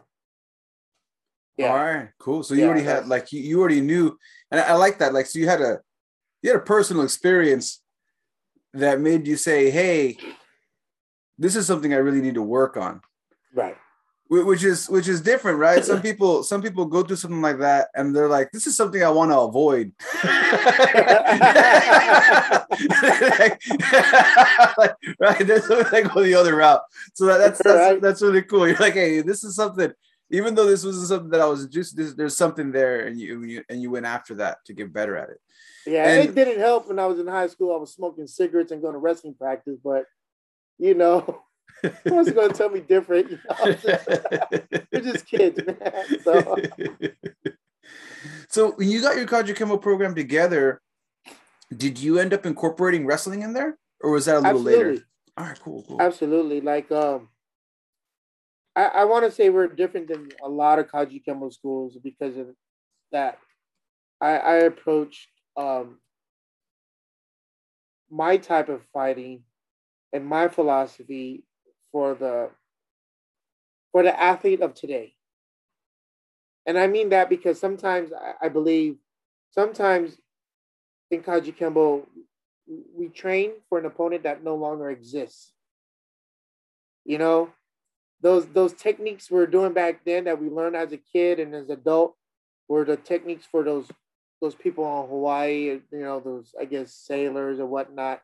[1.58, 1.72] Yeah.
[1.72, 2.44] All right, cool.
[2.44, 4.18] So you Yeah, already had like you, you already knew,
[4.50, 5.14] and I, I like that.
[5.14, 5.80] Like, so you had a
[6.42, 7.82] you had a personal experience
[8.74, 10.18] that made you say, "Hey,
[11.38, 13.02] this is something I really need to work on."
[13.54, 13.78] Right.
[14.30, 15.84] Which is which is different, right?
[15.84, 19.04] Some people some people go through something like that, and they're like, "This is something
[19.04, 19.92] I want to avoid."
[22.90, 23.62] like,
[25.20, 25.48] right?
[25.48, 26.82] That's they go the other route.
[27.14, 28.02] So that, that's that's Right.
[28.02, 28.68] that's really cool.
[28.68, 29.92] You're like, "Hey, this is something."
[30.34, 33.44] even though this wasn't something that I was just this, there's something there and you,
[33.44, 35.42] you and you went after that to get better at it.
[35.86, 37.76] Yeah, And- it didn't help when I was in high school.
[37.76, 40.06] I was smoking cigarettes and going to wrestling practice, but
[40.80, 41.44] you know,
[42.06, 43.32] who was going to tell me different?
[43.32, 43.76] You know,
[44.94, 46.22] we're just kids, man.
[46.24, 46.56] So
[48.48, 50.82] so when you got your Kajukenbo program together,
[51.76, 53.78] did you end up incorporating wrestling in there?
[54.02, 55.06] Or was that a little absolutely, later?
[55.38, 56.02] All right, cool, cool.
[56.02, 56.62] absolutely.
[56.62, 57.30] Like, um,
[58.76, 62.48] I, I want to say we're different than a lot of Kajukenbo schools because of
[63.12, 63.38] that.
[64.20, 66.00] I, I approached um,
[68.10, 69.44] my type of fighting
[70.14, 71.44] and my philosophy
[71.92, 72.50] for the
[73.92, 75.16] for the athlete of today.
[76.66, 78.98] And I mean that because sometimes I, I believe
[79.50, 80.18] sometimes
[81.12, 82.06] in Kajukenbo
[82.96, 85.52] we train for an opponent that no longer exists.
[87.06, 87.50] You know,
[88.22, 91.54] those those techniques we are doing back then that we learned as a kid and
[91.56, 92.16] as adult
[92.68, 93.90] were the techniques for those
[94.40, 98.22] those people on Hawaii, you know, those I guess sailors or whatnot.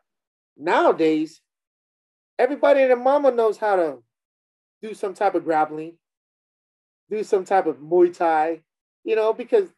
[0.56, 1.40] Nowadays,
[2.38, 3.98] everybody and their mama knows how to
[4.80, 5.98] do some type of grappling,
[7.10, 8.62] do some type of Muay Thai,
[9.04, 9.68] you know, because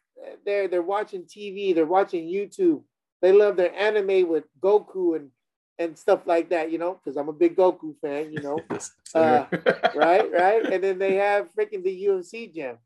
[0.45, 2.83] they're they're watching TV, they're watching YouTube,
[3.21, 5.29] they love their anime with Goku and
[5.79, 8.59] and stuff like that, you know, because I'm a big Goku fan, you know,
[9.15, 9.45] uh,
[9.95, 12.77] right, right, and then they have freaking the UFC gym,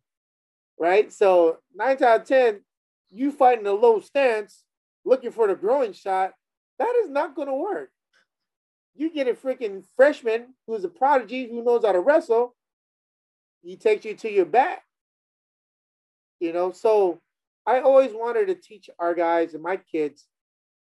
[0.80, 1.12] right?
[1.12, 2.62] So nine out of ten,
[3.10, 4.64] you fighting a low stance,
[5.04, 6.34] looking for the growing shot,
[6.80, 7.90] that is not going to work.
[8.96, 12.56] You get a freaking freshman who's a prodigy who knows how to wrestle.
[13.62, 14.84] He takes you to your back.
[16.40, 17.20] You know, so
[17.68, 20.28] I always wanted to teach our guys and my kids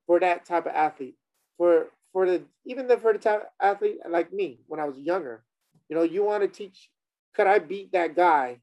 [0.06, 1.16] for that type of athlete,
[1.56, 4.98] for for the even the for the type of athlete like me when I was
[4.98, 5.44] younger.
[5.88, 6.90] You know, you want to teach.
[7.34, 8.60] Could I beat that guy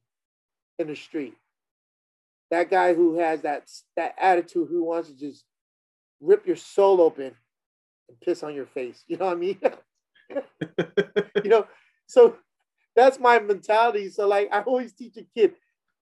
[0.77, 1.35] in the street?
[2.51, 5.45] That guy who has that that attitude, who wants to just
[6.19, 7.35] rip your soul open
[8.09, 9.03] and piss on your face.
[9.07, 9.59] You know what I mean?
[11.43, 11.67] you know,
[12.07, 12.35] so
[12.95, 14.09] that's my mentality.
[14.09, 15.53] So like I always teach a kid,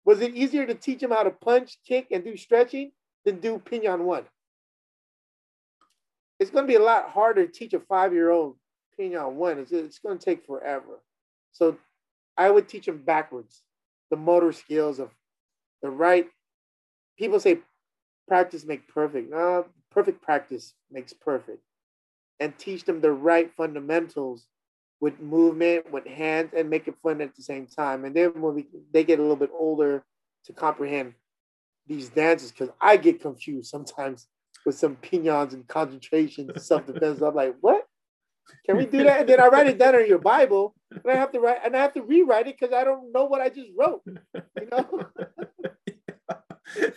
[0.05, 2.91] was it easier to teach him how to punch, kick, and do stretching
[3.25, 4.25] than do pinan one?
[6.39, 8.57] It's going to be a lot harder to teach a five-year-old
[8.99, 9.59] pinan one.
[9.59, 11.01] It's, it's going to take forever.
[11.51, 11.77] So
[12.37, 13.63] I would teach them backwards,
[14.09, 15.11] the motor skills of
[15.81, 16.27] the right.
[17.17, 17.59] People say
[18.27, 19.31] practice make perfect.
[19.31, 21.61] No, perfect practice makes perfect.
[22.39, 24.47] And teach them the right fundamentals
[25.03, 28.05] with movement, with hands, and make it fun at the same time.
[28.05, 30.01] And then when we, they get a little bit older
[30.45, 31.15] to comprehend
[31.85, 34.29] these dances, because I get confused sometimes
[34.65, 37.19] with some pinans and concentration self defense.
[37.21, 37.83] I'm like, what?
[38.65, 39.19] Can we do that?
[39.19, 41.75] And then I write it down in your Bible, and I have to write and
[41.75, 44.03] I have to rewrite it because I don't know what I just wrote.
[44.05, 45.05] You know.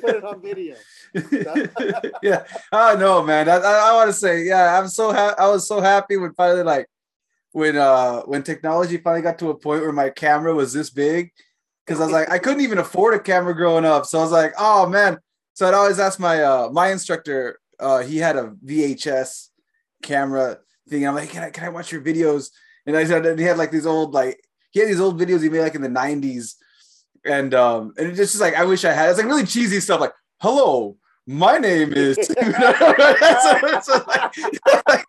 [0.00, 0.76] Put it on video.
[2.22, 2.44] yeah.
[2.70, 3.48] Oh no, man.
[3.48, 5.38] I, I, I want to say, yeah, I'm so happy.
[5.40, 6.86] I was so happy when finally like
[7.56, 11.32] when uh when technology finally got to a point where my camera was this big.
[11.86, 14.04] Cause I was like, I couldn't even afford a camera growing up.
[14.04, 15.16] So I was like, oh man.
[15.54, 19.48] So I'd always ask my uh my instructor, uh, he had a VHS
[20.02, 20.58] camera
[20.90, 21.08] thing.
[21.08, 22.50] I'm like, can I can I watch your videos?
[22.84, 24.38] And I said he had like these old like
[24.72, 26.56] he had these old videos he made like in the 90s
[27.24, 29.08] and um and it's just like I wish I had.
[29.08, 30.98] It's like really cheesy stuff like hello.
[31.26, 32.16] My name is.
[32.26, 32.32] so,
[33.82, 35.06] so like,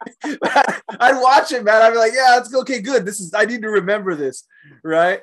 [0.99, 1.81] I'd watch it, man.
[1.81, 3.05] I'd be like, "Yeah, it's okay, good.
[3.05, 3.33] This is.
[3.33, 4.45] I need to remember this,
[4.83, 5.21] right?"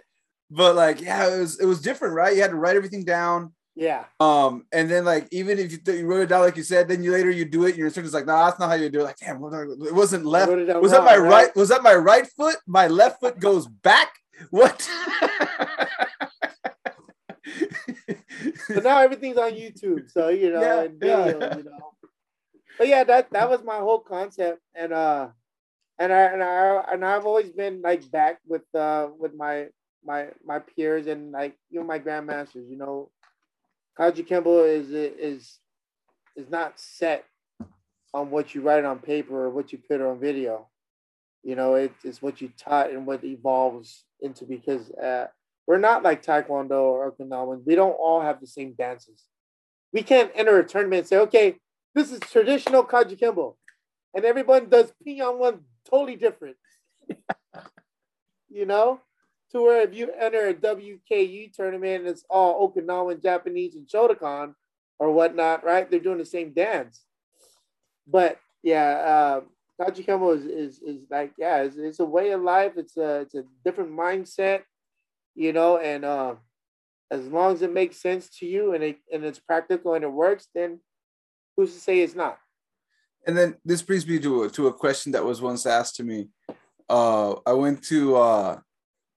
[0.50, 2.34] But like, yeah, it was it was different, right?
[2.34, 3.52] You had to write everything down.
[3.74, 4.04] Yeah.
[4.20, 6.86] Um, and then like even if you, th- you wrote it down like you said,
[6.86, 8.88] then you later you do it, your instructor's like, no, nah, that's not how you
[8.88, 9.04] do it.
[9.04, 10.52] Like, damn, it wasn't left.
[10.52, 11.46] It was wrong, that my right?
[11.46, 11.56] right?
[11.56, 12.56] Was that my right foot?
[12.68, 14.12] My left foot goes back.
[14.50, 14.88] What?
[18.06, 21.56] But now everything's on YouTube, so you know, yeah, and video, yeah.
[21.56, 21.92] you know.
[22.78, 25.28] But yeah, that that was my whole concept, and uh,
[25.98, 29.68] and I and I and I've always been like back with uh with my
[30.04, 32.68] my my peers and like you know my grandmasters.
[32.68, 33.10] You know,
[33.98, 35.58] Kajukenbo is is
[36.36, 37.24] is not set
[38.12, 40.68] on what you write on paper or what you put on video.
[41.42, 45.26] You know, it, it's what you taught and what evolves into because uh,
[45.66, 47.62] we're not like Taekwondo or Okinawan.
[47.64, 49.24] We don't all have the same dances.
[49.92, 51.56] We can't enter a tournament and say, okay,
[51.94, 53.54] this is traditional Kaji Kajukenbo.
[54.14, 56.56] And everyone does Pinan one totally different.
[58.50, 59.00] you know?
[59.52, 64.54] To where if you enter a WKU tournament, it's all Okinawan, Japanese, and Shotokan
[64.98, 65.88] or whatnot, right?
[65.88, 67.04] They're doing the same dance.
[68.06, 69.40] But yeah, uh,
[69.80, 72.72] Kajukenbo is, is, is like, yeah, it's, it's a way of life.
[72.76, 74.62] It's a, it's a different mindset
[75.34, 76.34] you know, and uh,
[77.10, 80.12] as long as it makes sense to you and it and it's practical and it
[80.12, 80.80] works, then
[81.56, 82.38] who's to say it's not?
[83.26, 86.04] And then this brings me to a, to a question that was once asked to
[86.04, 86.28] me.
[86.88, 88.60] Uh, I went to uh,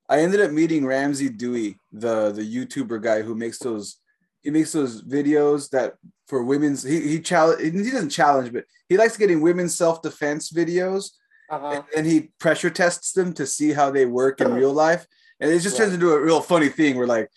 [0.10, 3.98] I ended up meeting Ramsey Dewey, the the YouTuber guy who makes those
[4.42, 5.96] he makes those videos that
[6.28, 10.52] for women's he he challenge he doesn't challenge but he likes getting women's self defense
[10.52, 11.12] videos
[11.50, 11.82] uh-huh.
[11.96, 15.06] and he pressure tests them to see how they work in real life
[15.40, 17.30] and it just turns into a real funny thing where like,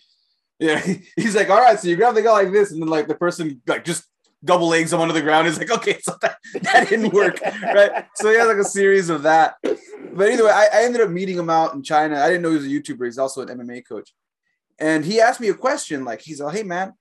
[0.59, 0.79] yeah,
[1.15, 3.15] he's like, all right, so you grab the guy like this, and then like the
[3.15, 4.05] person like just
[4.43, 5.47] double legs him onto the ground.
[5.47, 8.05] He's like, okay, so that, that didn't work, right?
[8.15, 9.55] So he has like a series of that.
[9.61, 12.19] But anyway, I, I ended up meeting him out in China.
[12.19, 13.05] I didn't know he was a YouTuber.
[13.05, 14.13] He's also an MMA coach,
[14.79, 16.03] and he asked me a question.
[16.03, 16.93] Like he's like, hey man,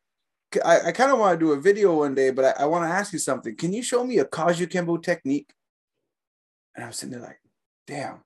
[0.65, 2.85] I, I kind of want to do a video one day, but I, I want
[2.85, 3.57] to ask you something.
[3.57, 5.53] Can you show me a Kajukenbo technique?
[6.75, 7.41] And I was sitting there like,
[7.87, 8.23] damn,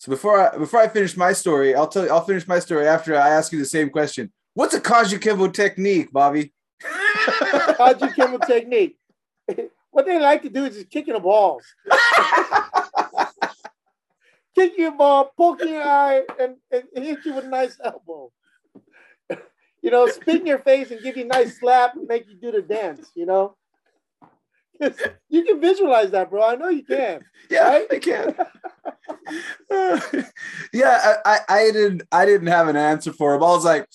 [0.00, 2.88] so before I before I finish my story, I'll tell you I'll finish my story
[2.88, 4.32] after I ask you the same question.
[4.54, 6.54] What's a Kajukenbo technique, Bobby?
[6.82, 8.96] Kajukenbo technique.
[9.92, 11.64] What they like to do is just kicking the balls.
[14.54, 18.30] kick your ball, poke your eye, and, and hit you with a nice elbow.
[19.82, 22.36] you know, spit in your face and give you a nice slap and make you
[22.36, 23.56] do the dance, you know?
[25.28, 26.42] you can visualize that, bro.
[26.42, 27.20] I know you can.
[27.50, 27.86] Yeah, right?
[27.90, 28.36] I can.
[30.72, 33.42] yeah, I, I, I, didn't I didn't have an answer for him.
[33.42, 33.88] I was like,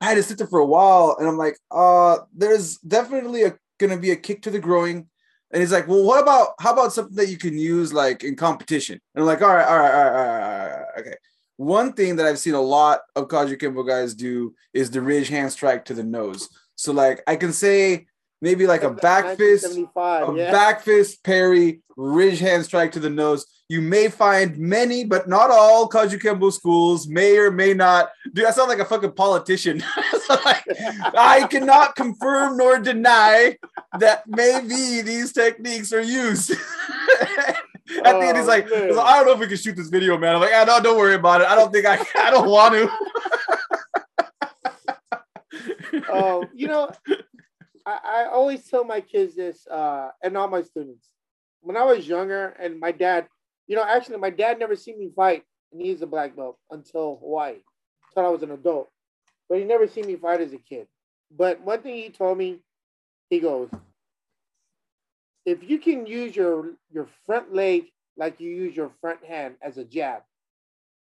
[0.00, 3.56] I had to sit there for a while, and I'm like, uh, there's definitely a
[3.78, 5.08] gonna be a kick to the growing.
[5.52, 8.34] And he's like, well, what about how about something that you can use like in
[8.34, 9.00] competition?
[9.14, 11.14] And I'm like, all right, all right, all right, all right, all right, okay.
[11.58, 15.52] One thing that I've seen a lot of Kajukenbo guys do is the ridge hand
[15.52, 16.48] strike to the nose.
[16.74, 18.08] So like I can say
[18.40, 20.52] maybe like a back fist, a yeah.
[20.52, 23.46] back fist parry, ridge hand strike to the nose.
[23.68, 28.10] You may find many, but not all Kajukenbo schools may or may not.
[28.32, 29.82] Dude, I sound like a fucking politician.
[30.28, 30.64] like,
[31.16, 33.56] I cannot confirm nor deny
[33.98, 36.52] that maybe these techniques are used.
[38.04, 39.88] At the end, he's like, he's like, I don't know if we can shoot this
[39.88, 40.34] video, man.
[40.34, 41.46] I'm like, ah, no, don't worry about it.
[41.46, 42.90] I don't think I, I don't want to.
[46.08, 46.90] Oh, you know,
[47.86, 51.08] I, I always tell my kids this, uh, and all my students.
[51.60, 53.28] When I was younger, and my dad,
[53.66, 57.18] you know, actually, my dad never seen me fight, and he's a black belt until
[57.20, 57.56] Hawaii,
[58.10, 58.90] until I was an adult.
[59.48, 60.88] But he never seen me fight as a kid.
[61.30, 62.58] But one thing he told me,
[63.30, 63.68] he goes,
[65.44, 69.78] if you can use your your front leg like you use your front hand as
[69.78, 70.22] a jab,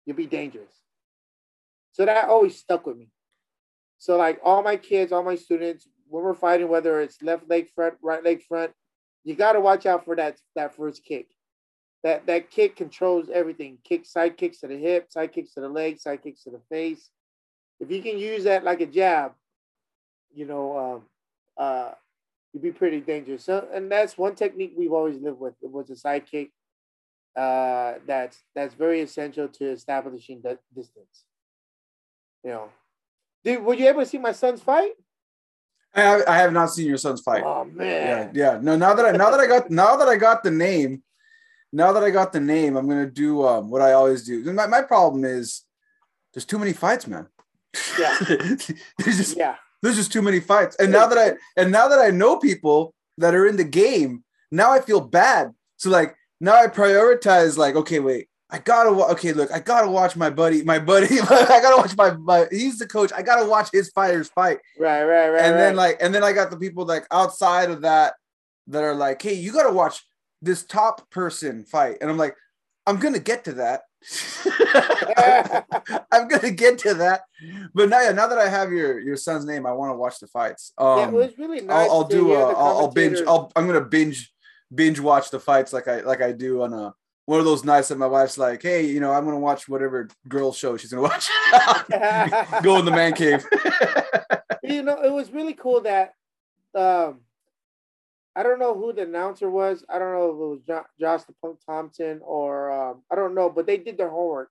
[0.06, 0.74] you'll be dangerous.
[1.92, 3.10] So that always stuck with me.
[3.98, 7.70] So like all my kids, all my students, when we're fighting, whether it's left leg
[7.74, 8.72] front, right leg front,
[9.24, 11.28] you got to watch out for that that first kick.
[12.04, 13.78] That that kick controls everything.
[13.84, 16.62] Kick side kicks to the hip, side kicks to the leg, side kicks to the
[16.70, 17.10] face.
[17.80, 19.32] If you can use that like a jab,
[20.34, 21.04] you know, um,
[21.58, 21.92] uh,
[22.54, 23.46] you'd be pretty dangerous.
[23.46, 25.54] So, and that's one technique we've always lived with.
[25.62, 26.52] It was a side kick.
[27.36, 31.24] Uh, that's that's very essential to establishing that distance.
[32.44, 32.70] You know,
[33.46, 34.92] did were you able to see my son's fight?
[35.94, 37.44] I have, I have not seen your son's fight.
[37.46, 38.32] Oh man.
[38.34, 38.60] Yeah, yeah.
[38.62, 41.04] No, now that I now that I got now that I got the name,
[41.74, 44.42] now that I got the name, I'm gonna do um, what I always do.
[44.54, 45.64] My, my problem is
[46.34, 47.28] there's too many fights, man.
[48.00, 48.18] Yeah.
[49.00, 49.56] there's just yeah.
[49.82, 50.76] There's just too many fights.
[50.78, 54.24] And now that I and now that I know people that are in the game,
[54.52, 55.52] now I feel bad.
[55.78, 60.18] So like now I prioritize like, okay, wait, I gotta okay, look, I gotta watch
[60.18, 63.12] my buddy, my buddy, I gotta watch my, my he's the coach.
[63.16, 64.60] I gotta watch his fighters fight.
[64.78, 65.42] Right, right, right.
[65.42, 65.58] And right.
[65.58, 68.16] then like, and then I got the people like outside of that
[68.68, 70.04] that are like, hey, you gotta watch
[70.42, 71.98] this top person fight.
[72.02, 72.36] And I'm like,
[72.86, 73.84] I'm gonna get to that.
[76.12, 77.22] I'm gonna get to that.
[77.74, 80.20] But now, yeah, now that I have your your son's name, I want to watch
[80.20, 80.74] the fights.
[80.78, 81.90] Um, yeah, it was really nice.
[81.90, 82.34] I'll, I'll do.
[82.34, 83.20] A, I'll, I'll binge.
[83.26, 84.34] I'll, I'm gonna binge
[84.74, 86.94] binge watch the fights like I like I do on a
[87.32, 90.10] one of those nights that my wife's like, hey, you know, I'm gonna watch whatever
[90.28, 91.30] girl show she's gonna watch.
[92.62, 93.46] Go in the man cave.
[94.64, 96.14] you know, it was really cool that
[96.76, 97.22] um
[98.36, 99.86] I don't know who the announcer was.
[99.88, 103.34] I don't know if it was jo- Josh the Punk Thomson or um, I don't
[103.34, 104.50] know, but they did their homework.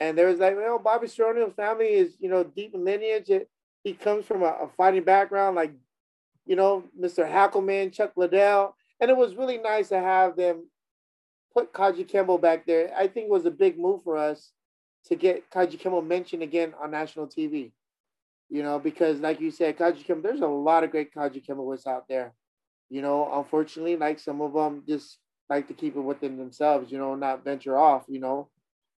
[0.00, 3.28] And there was like, well, Bobby Cerrone's family is, you know, deep in lineage.
[3.28, 3.50] It,
[3.84, 5.72] he comes from a, a, fighting background, like,
[6.46, 7.30] you know, Mr.
[7.30, 8.76] Hackleman, Chuck Liddell.
[9.00, 10.66] And it was really nice to have them
[11.58, 14.52] put Kajukenbo back there, I think was a big move for us
[15.06, 17.72] to get Kajukenbo mentioned again on national TV.
[18.48, 22.32] You know, because like you said, Kajukenbo, there's a lot of great Kajukenboists out there.
[22.88, 25.18] You know, unfortunately, like some of them just
[25.50, 28.48] like to keep it within themselves, you know, not venture off, you know.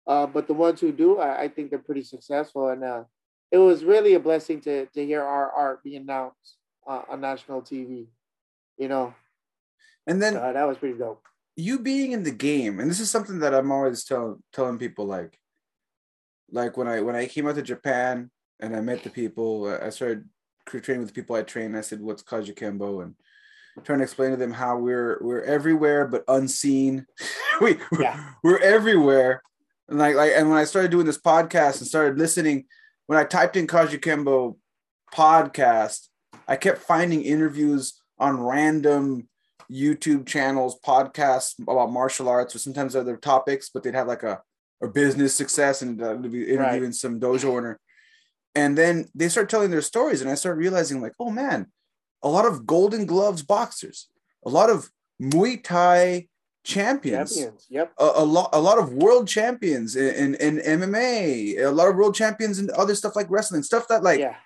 [0.06, 2.68] Uh, but the ones who do, I, I think they're pretty successful.
[2.68, 3.04] And uh,
[3.50, 7.62] it was really a blessing to, to hear our art be announced uh, on national
[7.62, 8.06] TV,
[8.76, 9.14] you know.
[10.06, 11.22] And then uh, that was pretty dope
[11.60, 15.06] you being in the game, and this is something that I'm always telling telling people
[15.06, 15.38] like,
[16.50, 19.90] like when I when I came out to Japan and I met the people, I
[19.90, 20.28] started
[20.66, 21.76] training with the people I trained.
[21.76, 23.14] I said, "What's Kajukenbo?" and
[23.84, 27.06] trying to explain to them how we're we're everywhere but unseen.
[27.60, 28.32] we yeah.
[28.42, 29.42] we're, we're everywhere,
[29.88, 32.66] and like like and when I started doing this podcast and started listening,
[33.06, 34.56] when I typed in Kajukenbo
[35.14, 36.08] podcast,
[36.48, 39.28] I kept finding interviews on random
[39.70, 44.40] YouTube channels, podcasts about martial arts, or sometimes other topics, but they'd have like a,
[44.82, 46.94] a business success and uh, be interviewing right.
[46.94, 47.78] some dojo owner.
[48.54, 51.66] And then they start telling their stories, and I start realizing, like, oh man,
[52.22, 54.08] a lot of Golden Gloves boxers,
[54.44, 54.90] a lot of
[55.22, 56.28] Muay Thai
[56.64, 57.66] champions, champions.
[57.70, 57.92] Yep.
[57.98, 61.96] A, a, lot, a lot of world champions in, in, in MMA, a lot of
[61.96, 64.36] world champions and other stuff like wrestling, stuff that like yeah.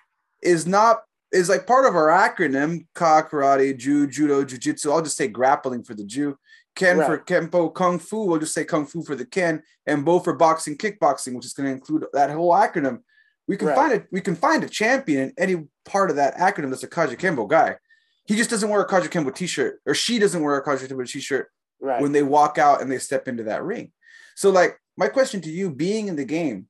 [0.41, 1.01] is not
[1.35, 4.91] is like part of our acronym Ka Karate, Ju, Judo, Jiu Jitsu.
[4.91, 6.37] I'll just say grappling for the Jew
[6.75, 7.25] Ken for Right.
[7.25, 10.77] Kempo, Kung Fu, we'll just say Kung Fu for the Ken, and Bo for boxing,
[10.77, 12.99] kickboxing, which is going to include that whole acronym.
[13.47, 13.75] We can Right.
[13.75, 14.07] find it.
[14.11, 17.77] We can find a champion in any part of that acronym that's a Kajukenbo guy.
[18.25, 22.01] He just doesn't wear a Kajukenbo t-shirt, or she doesn't wear a Kajukenbo t-shirt Right.
[22.01, 23.91] when they walk out and they step into that ring.
[24.35, 26.67] So, like, my question to you, being in the game,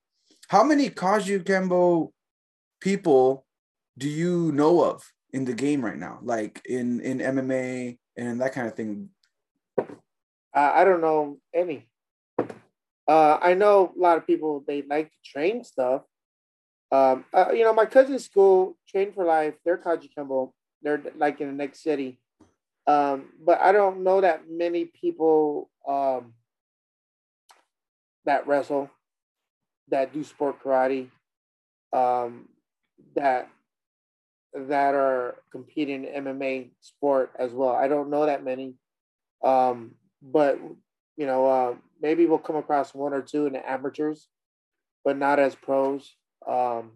[0.49, 2.11] how many Kajukenbo
[2.81, 3.44] people
[3.97, 6.19] do you know of in the game right now?
[6.21, 9.09] Like in in MMA and that kind of thing.
[9.77, 11.87] Uh, I don't know any.
[13.07, 16.03] Uh, I know a lot of people they like to train stuff.
[16.91, 20.51] Um, uh, you know, my cousin's school, Train for Life, they're Kajukenbo.
[20.81, 22.19] They're like in the next city.
[22.87, 26.33] Um, but I don't know that many people um,
[28.25, 28.89] that wrestle,
[29.89, 31.09] that do sport karate,
[31.91, 32.47] um,
[33.15, 33.49] that
[34.55, 37.75] that are competing in MMA sport as well.
[37.75, 38.75] I don't know that many.
[39.43, 40.59] Um, but
[41.17, 44.27] you know, uh, maybe we'll come across one or two in the amateurs,
[45.03, 46.15] but not as pros.
[46.47, 46.91] Um,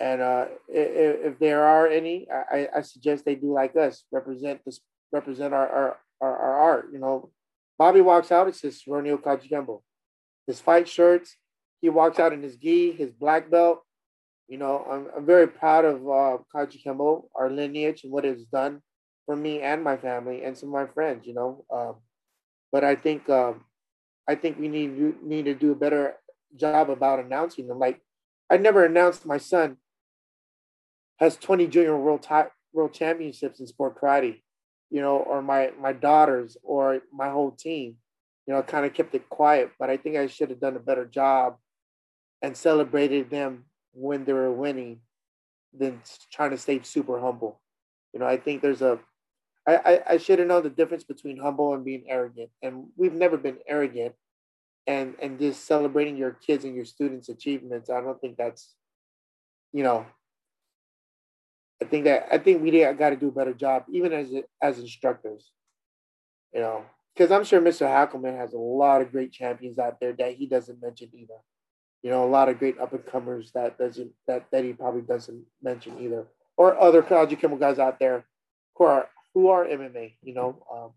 [0.00, 4.60] and uh, if, if there are any, I, I suggest they do like us, represent
[4.64, 4.80] this,
[5.12, 6.88] represent our our, our, our art.
[6.92, 7.30] You know,
[7.78, 9.82] Bobby walks out, it says Ronio Kajukenbo.
[10.46, 11.36] His fight shirts,
[11.80, 13.82] he walks out in his gi, his black belt.
[14.52, 18.82] You know, I'm, I'm very proud of uh, Kajukenbo, our lineage, and what it's done
[19.24, 21.26] for me and my family and some of my friends.
[21.26, 21.94] You know, um,
[22.70, 23.64] but I think um,
[24.28, 26.16] I think we need need to do a better
[26.54, 27.78] job about announcing them.
[27.78, 28.02] Like
[28.50, 29.78] I never announced my son
[31.18, 34.42] has 20 junior world ti- world championships in sport karate,
[34.90, 37.96] you know, or my my daughters or my whole team.
[38.46, 40.76] You know, I kind of kept it quiet, but I think I should have done
[40.76, 41.56] a better job
[42.42, 45.00] and celebrated them when they were winning
[45.72, 47.60] than trying to stay super humble.
[48.12, 48.98] You know, I think there's a
[49.66, 52.50] I, I, I should have known the difference between humble and being arrogant.
[52.62, 54.14] And we've never been arrogant
[54.86, 57.88] and and just celebrating your kids and your students' achievements.
[57.88, 58.74] I don't think that's,
[59.72, 60.06] you know,
[61.80, 64.78] I think that I think we got to do a better job, even as as
[64.78, 65.52] instructors.
[66.52, 66.84] You know,
[67.14, 67.86] because I'm sure Mr.
[67.86, 71.38] Hackleman has a lot of great champions out there that he doesn't mention either.
[72.02, 75.02] You know, a lot of great up and comers that doesn't that that he probably
[75.02, 76.26] doesn't mention either,
[76.56, 78.24] or other Kajukenbo guys out there
[78.76, 80.14] who are who are MMA.
[80.22, 80.90] You know, um,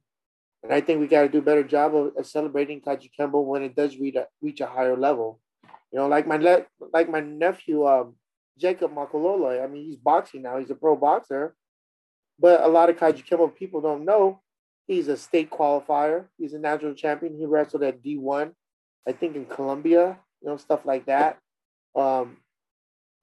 [0.64, 3.62] and I think we got to do a better job of, of celebrating Kajukenbo when
[3.62, 5.40] it does reach a, reach a higher level.
[5.92, 8.16] You know, like my le- like my nephew um,
[8.58, 9.64] Jacob Makololo.
[9.64, 10.58] I mean, he's boxing now.
[10.58, 11.56] He's a pro boxer,
[12.40, 14.42] but a lot of Kajukenbo people don't know
[14.88, 16.26] he's a state qualifier.
[16.38, 17.38] He's a national champion.
[17.38, 18.54] He wrestled at D one,
[19.08, 20.20] I think in Colombia.
[20.42, 21.40] You know, stuff like that.
[21.96, 22.38] Um,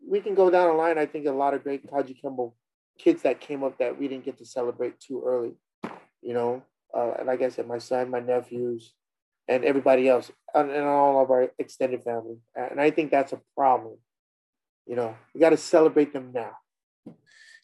[0.07, 0.99] we can go down the line.
[0.99, 2.53] I think a lot of great Kajukenbo
[2.99, 5.53] kids that came up that we didn't get to celebrate too early.
[6.23, 6.63] You know,
[6.97, 8.95] uh, and like I said, my son, my nephews,
[9.49, 12.37] and everybody else, and, and all of our extended family.
[12.55, 13.99] And I think that's a problem.
[14.87, 16.53] You know, we got to celebrate them now.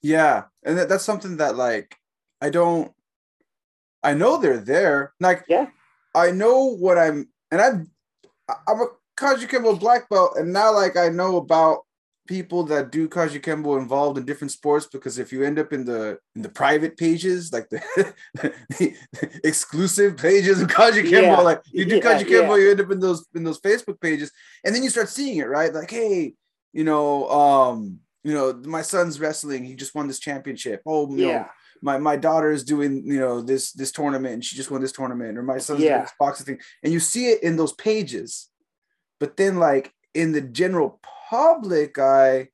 [0.03, 1.97] Yeah, and that, that's something that like
[2.41, 2.93] I don't.
[4.03, 5.13] I know they're there.
[5.21, 5.67] Like Yeah.
[6.15, 7.91] I know what I'm, and I'm
[8.49, 8.87] I'm a
[9.19, 11.81] Kajukenbo black belt, and now like I know about
[12.29, 16.19] people that do Kajukenbo involved in different sports because if you end up in the
[16.37, 17.81] in the private pages, like the,
[18.79, 18.95] the
[19.45, 21.41] exclusive pages of Kajukenbo, Yeah.
[21.41, 22.57] like you do Yeah, Kajukenbo, yeah.
[22.57, 24.31] you end up in those in those Facebook pages,
[24.65, 25.73] and then you start seeing it, right?
[25.73, 26.35] Like, hey,
[26.73, 30.83] you know, um, you know, my son's wrestling, he just won this championship.
[30.87, 31.49] Oh, you know, Yeah.
[31.83, 34.93] my my daughter is doing you know this this tournament and she just won this
[34.93, 38.49] tournament or my son's doing this boxing thing and you see it in those pages
[39.21, 41.01] but then like in the general
[41.31, 42.49] public eye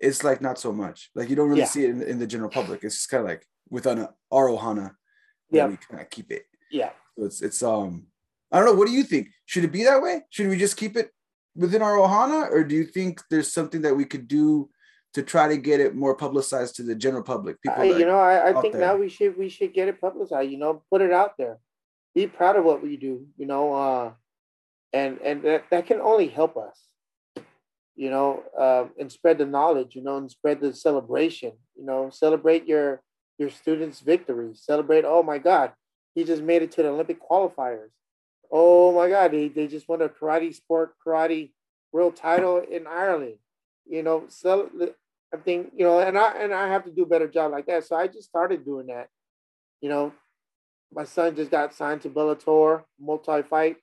[0.00, 1.66] it's like not so much like you don't really Yeah.
[1.66, 4.94] see it in, in the general public it's just kind of like with an arohana
[5.50, 5.66] Yeah.
[5.66, 6.90] we kind of keep it Yeah.
[7.16, 8.06] so it's it's um
[8.50, 10.76] i don't know what do you think should it be that way should we just
[10.76, 11.10] keep it
[11.56, 14.68] within our ohana or do you think there's something that we could do
[15.14, 18.18] to try to get it more publicized to the general public people I, you know,
[18.18, 18.80] I, I think there.
[18.86, 20.50] now we should we should get it publicized.
[20.50, 21.58] You know, put it out there.
[22.14, 23.26] Be proud of what we do.
[23.36, 24.12] You know, uh,
[24.92, 26.78] and and that, that can only help us.
[27.94, 29.94] You know, um, and spread the knowledge.
[29.94, 31.52] You know, and spread the celebration.
[31.76, 33.02] You know, celebrate your
[33.38, 34.62] your students' victories.
[34.64, 35.04] Celebrate.
[35.04, 35.72] Oh my God,
[36.14, 37.90] he just made it to the Olympic qualifiers.
[38.50, 41.52] Oh my God, they, they just won a karate sport karate
[41.90, 43.36] world title in Ireland.
[43.86, 44.70] You know, so
[45.32, 47.66] I think you know, and I and I have to do a better job like
[47.66, 47.84] that.
[47.84, 49.08] So I just started doing that.
[49.80, 50.12] You know,
[50.92, 53.76] my son just got signed to Bellator, multi-fight,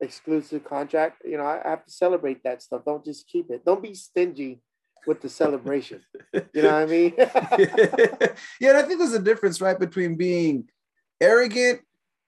[0.00, 1.22] exclusive contract.
[1.24, 2.82] You know, I have to celebrate that stuff.
[2.84, 3.64] Don't just keep it.
[3.64, 4.60] Don't be stingy
[5.06, 6.00] with the celebration.
[6.32, 7.14] You know what I mean?
[8.60, 10.68] yeah, and I think there's a difference, right, between being
[11.20, 11.80] arrogant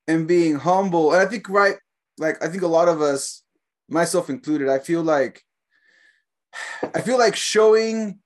[0.06, 1.12] and being humble.
[1.12, 1.76] And I think right,
[2.18, 3.42] like I think a lot of us,
[3.88, 5.42] myself included, I feel like
[6.94, 8.18] I feel like showing,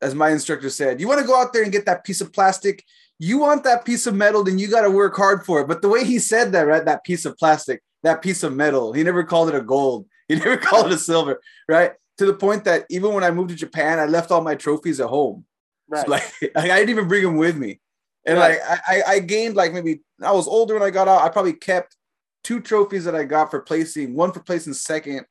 [0.00, 2.32] as my instructor said, you want to go out there and get that piece of
[2.32, 2.84] plastic.
[3.18, 5.68] You want that piece of metal, then you got to work hard for it.
[5.68, 6.84] But the way he said that, right?
[6.84, 10.06] That piece of plastic, that piece of metal, he never called it a gold.
[10.28, 11.92] He never called it a silver, right?
[12.18, 14.98] To the point that even when I moved to Japan, I left all my trophies
[14.98, 15.44] at home.
[15.88, 16.04] Right.
[16.04, 16.24] So like,
[16.56, 17.80] I didn't even bring them with me.
[18.24, 18.58] And Right.
[18.58, 21.22] like I, I gained like maybe I was older when I got out.
[21.22, 21.96] I probably kept
[22.42, 25.26] two trophies that I got for placing, one for placing second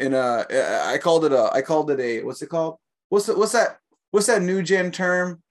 [0.00, 2.78] in I called it a I called it a what's it called?
[3.10, 3.78] What's the, what's that
[4.10, 5.43] what's that new gen term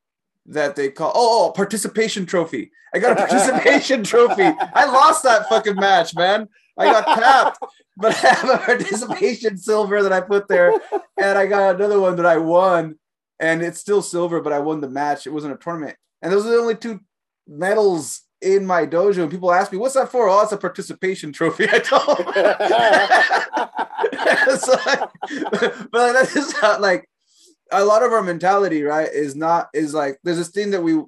[0.47, 2.71] that they call oh, oh participation trophy.
[2.93, 4.43] I got a participation trophy.
[4.43, 6.47] I lost that fucking match, man.
[6.77, 7.59] I got tapped,
[7.97, 10.73] but I have a participation silver that I put there,
[11.21, 12.97] and I got another one that I won,
[13.39, 15.27] and it's still silver, but I won the match.
[15.27, 16.99] It wasn't a tournament, and those are the only two
[17.47, 19.23] medals in my dojo.
[19.23, 21.67] And people ask me, "What's that for?" Oh, it's a participation trophy.
[21.71, 22.17] I told.
[24.59, 25.09] so, like,
[25.91, 27.07] but that's just not like
[27.73, 29.09] a lot of our mentality, right?
[29.11, 31.01] Is not is like there's this thing that we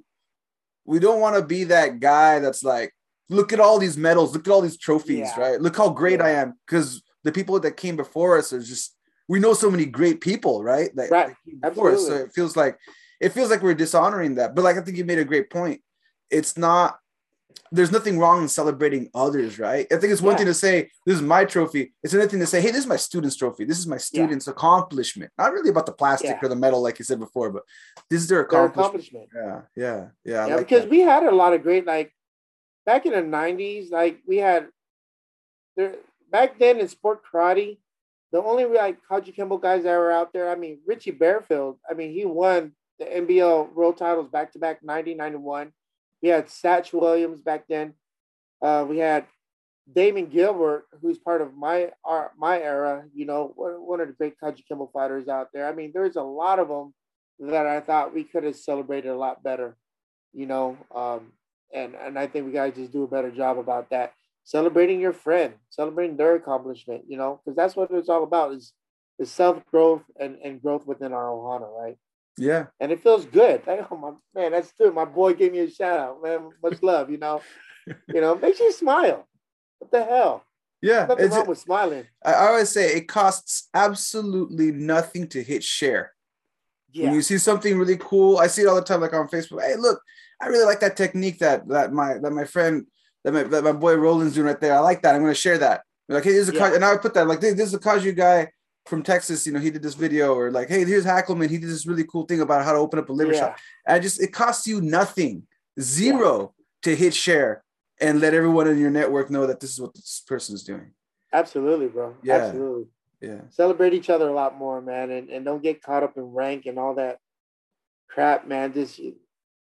[0.84, 2.92] we don't want to be that guy that's like,
[3.28, 5.40] look at all these medals, look at all these trophies, Yeah.
[5.40, 5.60] right?
[5.60, 8.94] Look how great I am because the people that came before us are just
[9.28, 10.94] we know so many great people, right?
[10.94, 11.34] That, Right.
[11.60, 12.06] before us.
[12.06, 12.78] So it feels like
[13.20, 14.54] it feels like we're dishonoring that.
[14.54, 15.80] But like I think you made a great point.
[16.30, 16.98] It's not
[17.72, 19.86] there's nothing wrong in celebrating others, right?
[19.92, 20.38] I think it's one Yeah.
[20.38, 21.94] thing to say, this is my trophy.
[22.02, 23.64] It's another thing to say, hey, this is my student's trophy.
[23.64, 25.32] This is my student's accomplishment.
[25.36, 26.38] Not really about the plastic Yeah.
[26.42, 27.64] or the metal, like you said before, but
[28.08, 29.28] this is their Their accomplishment.
[29.32, 29.66] accomplishment.
[29.76, 30.46] Yeah, yeah, yeah.
[30.46, 30.90] Yeah, like because that.
[30.90, 32.12] we had a lot of great like
[32.84, 34.68] back in the nineties, like we had
[35.76, 35.96] there
[36.30, 37.78] back then in sport karate,
[38.32, 42.12] the only like Kajukenbo guys that were out there, I mean Richie Bearfield, I mean
[42.12, 45.72] he won the NBL world titles back to back 90, 91.
[46.26, 47.94] We had Satch Williams back then.
[48.60, 49.26] Uh, we had
[49.92, 54.34] Damon Gilbert, who's part of my our, my era, you know, one, of the great
[54.42, 55.68] Kajukenbo fighters out there.
[55.68, 56.92] I mean, there's a lot of them
[57.38, 59.76] that I thought we could have celebrated a lot better
[60.36, 61.32] you know um
[61.72, 64.12] and and i think we gotta just do a better job about that
[64.44, 68.72] celebrating your friend celebrating their accomplishment you know because that's what it's all about is
[69.18, 71.96] is self-growth and and growth within our ohana right
[72.38, 75.60] Yeah, and it feels good like, oh my man that's good my boy gave me
[75.60, 77.40] a shout out man much love you know
[77.86, 79.26] you know makes you smile
[79.78, 80.44] what the hell
[80.82, 81.06] yeah.
[81.06, 86.12] nothing wrong with smiling I I always say it costs absolutely nothing to hit share.
[86.92, 89.28] yeah When you see something really cool, I see it all the time, like on
[89.28, 89.62] Facebook.
[89.62, 90.00] Hey, look,
[90.40, 92.86] I really like that technique that that my that my friend
[93.24, 94.74] that my that my boy Roland's doing right there.
[94.74, 95.14] I like that.
[95.14, 95.82] I'm gonna share that.
[96.08, 96.74] Like, hey, this is a Yeah.
[96.74, 98.50] And I would put that like this, this is a Kaju guy
[98.86, 99.46] from Texas.
[99.46, 101.50] You know, he did this video, or like, hey, here's Hackleman.
[101.50, 103.38] He did this really cool thing about how to open up a liver yeah.
[103.40, 103.58] shop.
[103.86, 105.46] I just it costs you nothing,
[105.80, 107.62] zero to hit share
[108.00, 110.92] and let everyone in your network know that this is what this person is doing.
[111.32, 112.34] absolutely bro Yeah.
[112.36, 112.86] absolutely
[113.22, 113.40] Yeah.
[113.50, 116.66] celebrate each other a lot more, man, and, and don't get caught up in rank
[116.66, 117.18] and all that
[118.08, 118.72] crap, man.
[118.72, 119.16] Just it's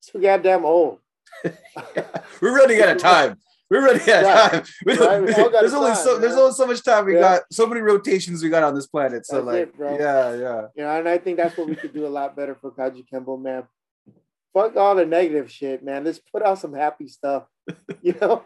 [0.07, 0.99] too goddamn old.
[2.41, 3.37] We're running out of time.
[3.71, 4.65] We're running out of time.
[4.87, 7.21] Right, there's only time, so there's only so much time we Yeah.
[7.21, 7.43] got.
[7.53, 9.25] So many rotations we got on this planet.
[9.27, 9.97] So That's like, it, bro.
[9.99, 12.57] yeah, yeah, You know, and I think that's what we could do a lot better
[12.61, 13.63] for Kajukenbo, man.
[14.53, 16.03] Fuck all the negative shit, man.
[16.03, 17.45] Let's put out some happy stuff.
[18.03, 18.45] You know,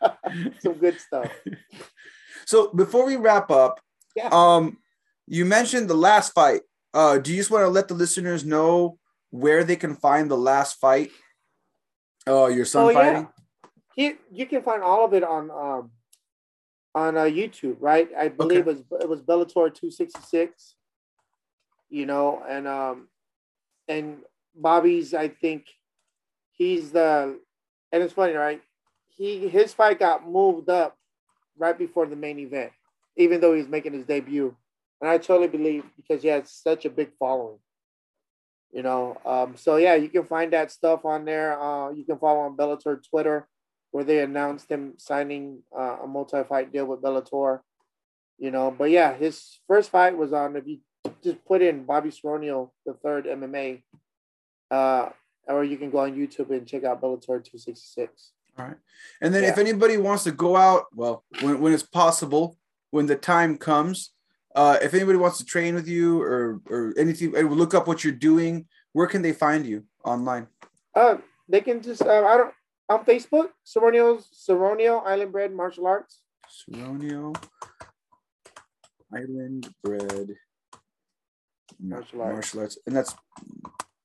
[0.60, 1.30] some good stuff.
[2.46, 3.80] So before we wrap up,
[4.16, 4.28] Yeah.
[4.32, 4.78] um,
[5.26, 6.62] you mentioned the last fight.
[6.94, 8.98] Uh, do you just want to let the listeners know
[9.30, 11.10] where they can find the last fight?
[12.26, 13.28] Oh, your son Oh, fighting.
[13.96, 15.90] You you can find all of it on um
[16.94, 18.08] on uh, YouTube, right?
[18.16, 20.74] I believe it was it was Bellator 266.
[21.90, 23.08] You know, and um
[23.88, 24.18] and
[24.54, 25.66] Bobby's I think
[26.52, 27.38] he's the
[27.92, 28.62] and it's funny, right?
[29.08, 30.96] He his fight got moved up
[31.56, 32.72] right before the main event,
[33.16, 34.56] even though he's making his debut.
[35.00, 37.58] And I totally believe because he has such a big following.
[38.72, 41.60] You know, um, so yeah, you can find that stuff on there.
[41.60, 43.46] Uh, you can follow on Bellator Twitter
[43.94, 47.60] where they announced him signing uh, a multi-fight deal with Bellator.
[48.38, 50.56] You know, but yeah, his first fight was on.
[50.56, 50.78] If you
[51.22, 53.84] just put in Bobby Seronio, the third MMA,
[54.72, 55.10] uh,
[55.46, 58.32] or you can go on YouTube and check out Bellator 266.
[58.58, 58.76] All right.
[59.20, 62.58] And then if anybody wants to go out, well, when, when it's possible,
[62.90, 64.10] when the time comes,
[64.56, 68.02] uh, if anybody wants to train with you or or anything, and look up what
[68.02, 70.48] you're doing, where can they find you online?
[70.96, 71.18] Uh,
[71.48, 72.54] they can just uh, I don't
[72.88, 76.20] on Facebook, Seronio's Seronio Island Bread Martial Arts.
[76.70, 77.34] Seronio
[79.12, 80.34] Island Bread
[81.80, 82.34] Martial arts.
[82.34, 82.78] Martial arts.
[82.86, 83.14] And that's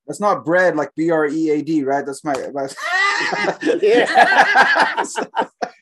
[0.08, 2.06] that's not bread like B R E A D, right?
[2.06, 2.64] That's my, my
[3.82, 5.04] Yeah.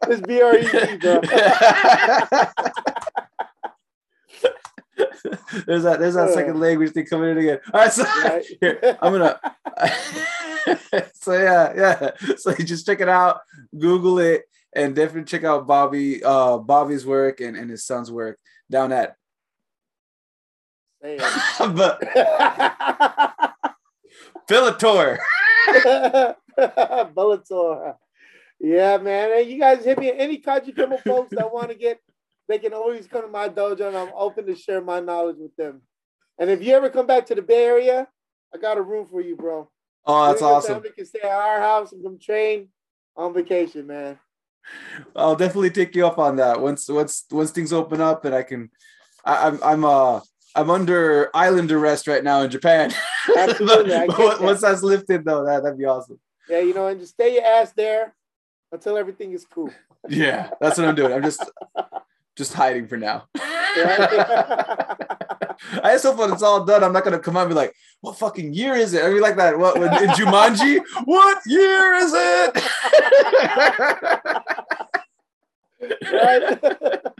[0.10, 1.22] It's B R E E, bro.
[5.66, 6.34] there's that there's that Uh.
[6.34, 7.60] second language thing coming in again.
[7.74, 8.43] All right, so Right?
[8.62, 9.39] here, I'm gonna
[11.13, 12.11] so yeah, yeah.
[12.38, 13.39] So you just check it out,
[13.78, 14.43] Google it,
[14.76, 18.39] and definitely check out Bobby, uh Bobby's work and, and his son's work
[18.70, 19.15] down at
[21.59, 22.01] but.
[24.49, 25.18] Bellator.
[26.57, 27.95] Bellator.
[28.59, 29.30] Yeah, man.
[29.30, 30.11] Hey, you guys hit me.
[30.11, 31.99] Any Kajukenbo folks that want to get,
[32.47, 35.55] they can always come to my dojo, and I'm open to share my knowledge with
[35.55, 35.82] them.
[36.39, 38.07] And if you ever come back to the Bay Area,
[38.53, 39.70] I got a room for you, bro.
[40.08, 40.74] Oh, that's You and your awesome.
[40.76, 42.70] Family can stay at our house and come train
[43.16, 44.18] on vacation, man.
[45.16, 48.43] I'll definitely take you up on that once once once things open up and I
[48.43, 48.70] can.
[49.24, 50.20] I, I'm I'm uh
[50.55, 52.93] I'm under island arrest right now in Japan.
[53.38, 54.41] Absolutely, I Once- that.
[54.41, 56.20] once that's lifted though, that that'd be awesome.
[56.49, 58.14] Yeah, you know, and just stay your ass there
[58.72, 59.70] until everything is cool.
[60.10, 61.12] Yeah, that's what I'm doing.
[61.14, 61.43] I'm just
[62.38, 63.28] just hiding for now.
[65.84, 67.74] I just hope when it's all done, I'm not gonna come out and be like,
[68.01, 69.58] "What fucking year is it?" I mean, like that.
[69.58, 70.82] What in Jumanji?
[71.05, 72.64] what year is it?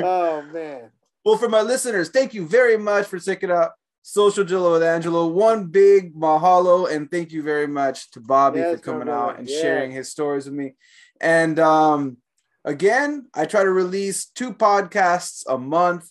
[0.00, 0.90] oh man.
[1.24, 3.72] Well, for my listeners, thank you very much for checking out
[4.02, 5.26] Social Jello with Angelo.
[5.26, 9.48] One big mahalo and thank you very much to Bobby Yes, for coming out and
[9.48, 9.60] Yes.
[9.60, 10.74] sharing his stories with me.
[11.20, 12.18] And um,
[12.64, 16.08] again, I try to release two podcasts a month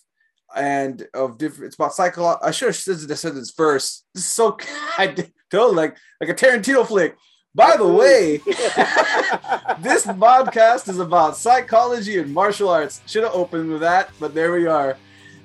[0.56, 1.66] and of different.
[1.66, 2.40] It's about psychology.
[2.42, 4.06] I should have said this said this first.
[4.14, 4.56] This is so
[4.98, 5.14] I
[5.50, 7.16] totally like like a Tarantino flick.
[7.54, 8.36] By the way,
[9.80, 13.00] this podcast is about psychology and martial arts.
[13.06, 14.96] Should have opened with that, but there we are.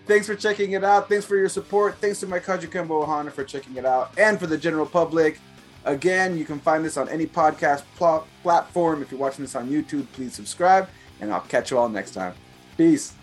[0.07, 1.07] Thanks for checking it out.
[1.07, 1.95] Thanks for your support.
[1.99, 4.11] Thanks to my Kajukenbo Ohana for checking it out.
[4.17, 5.39] And for the general public,
[5.85, 9.01] again, you can find this on any podcast pl- platform.
[9.01, 10.89] If you're watching this on YouTube, please subscribe.
[11.21, 12.33] And I'll catch you all next time.
[12.75, 13.13] Peace.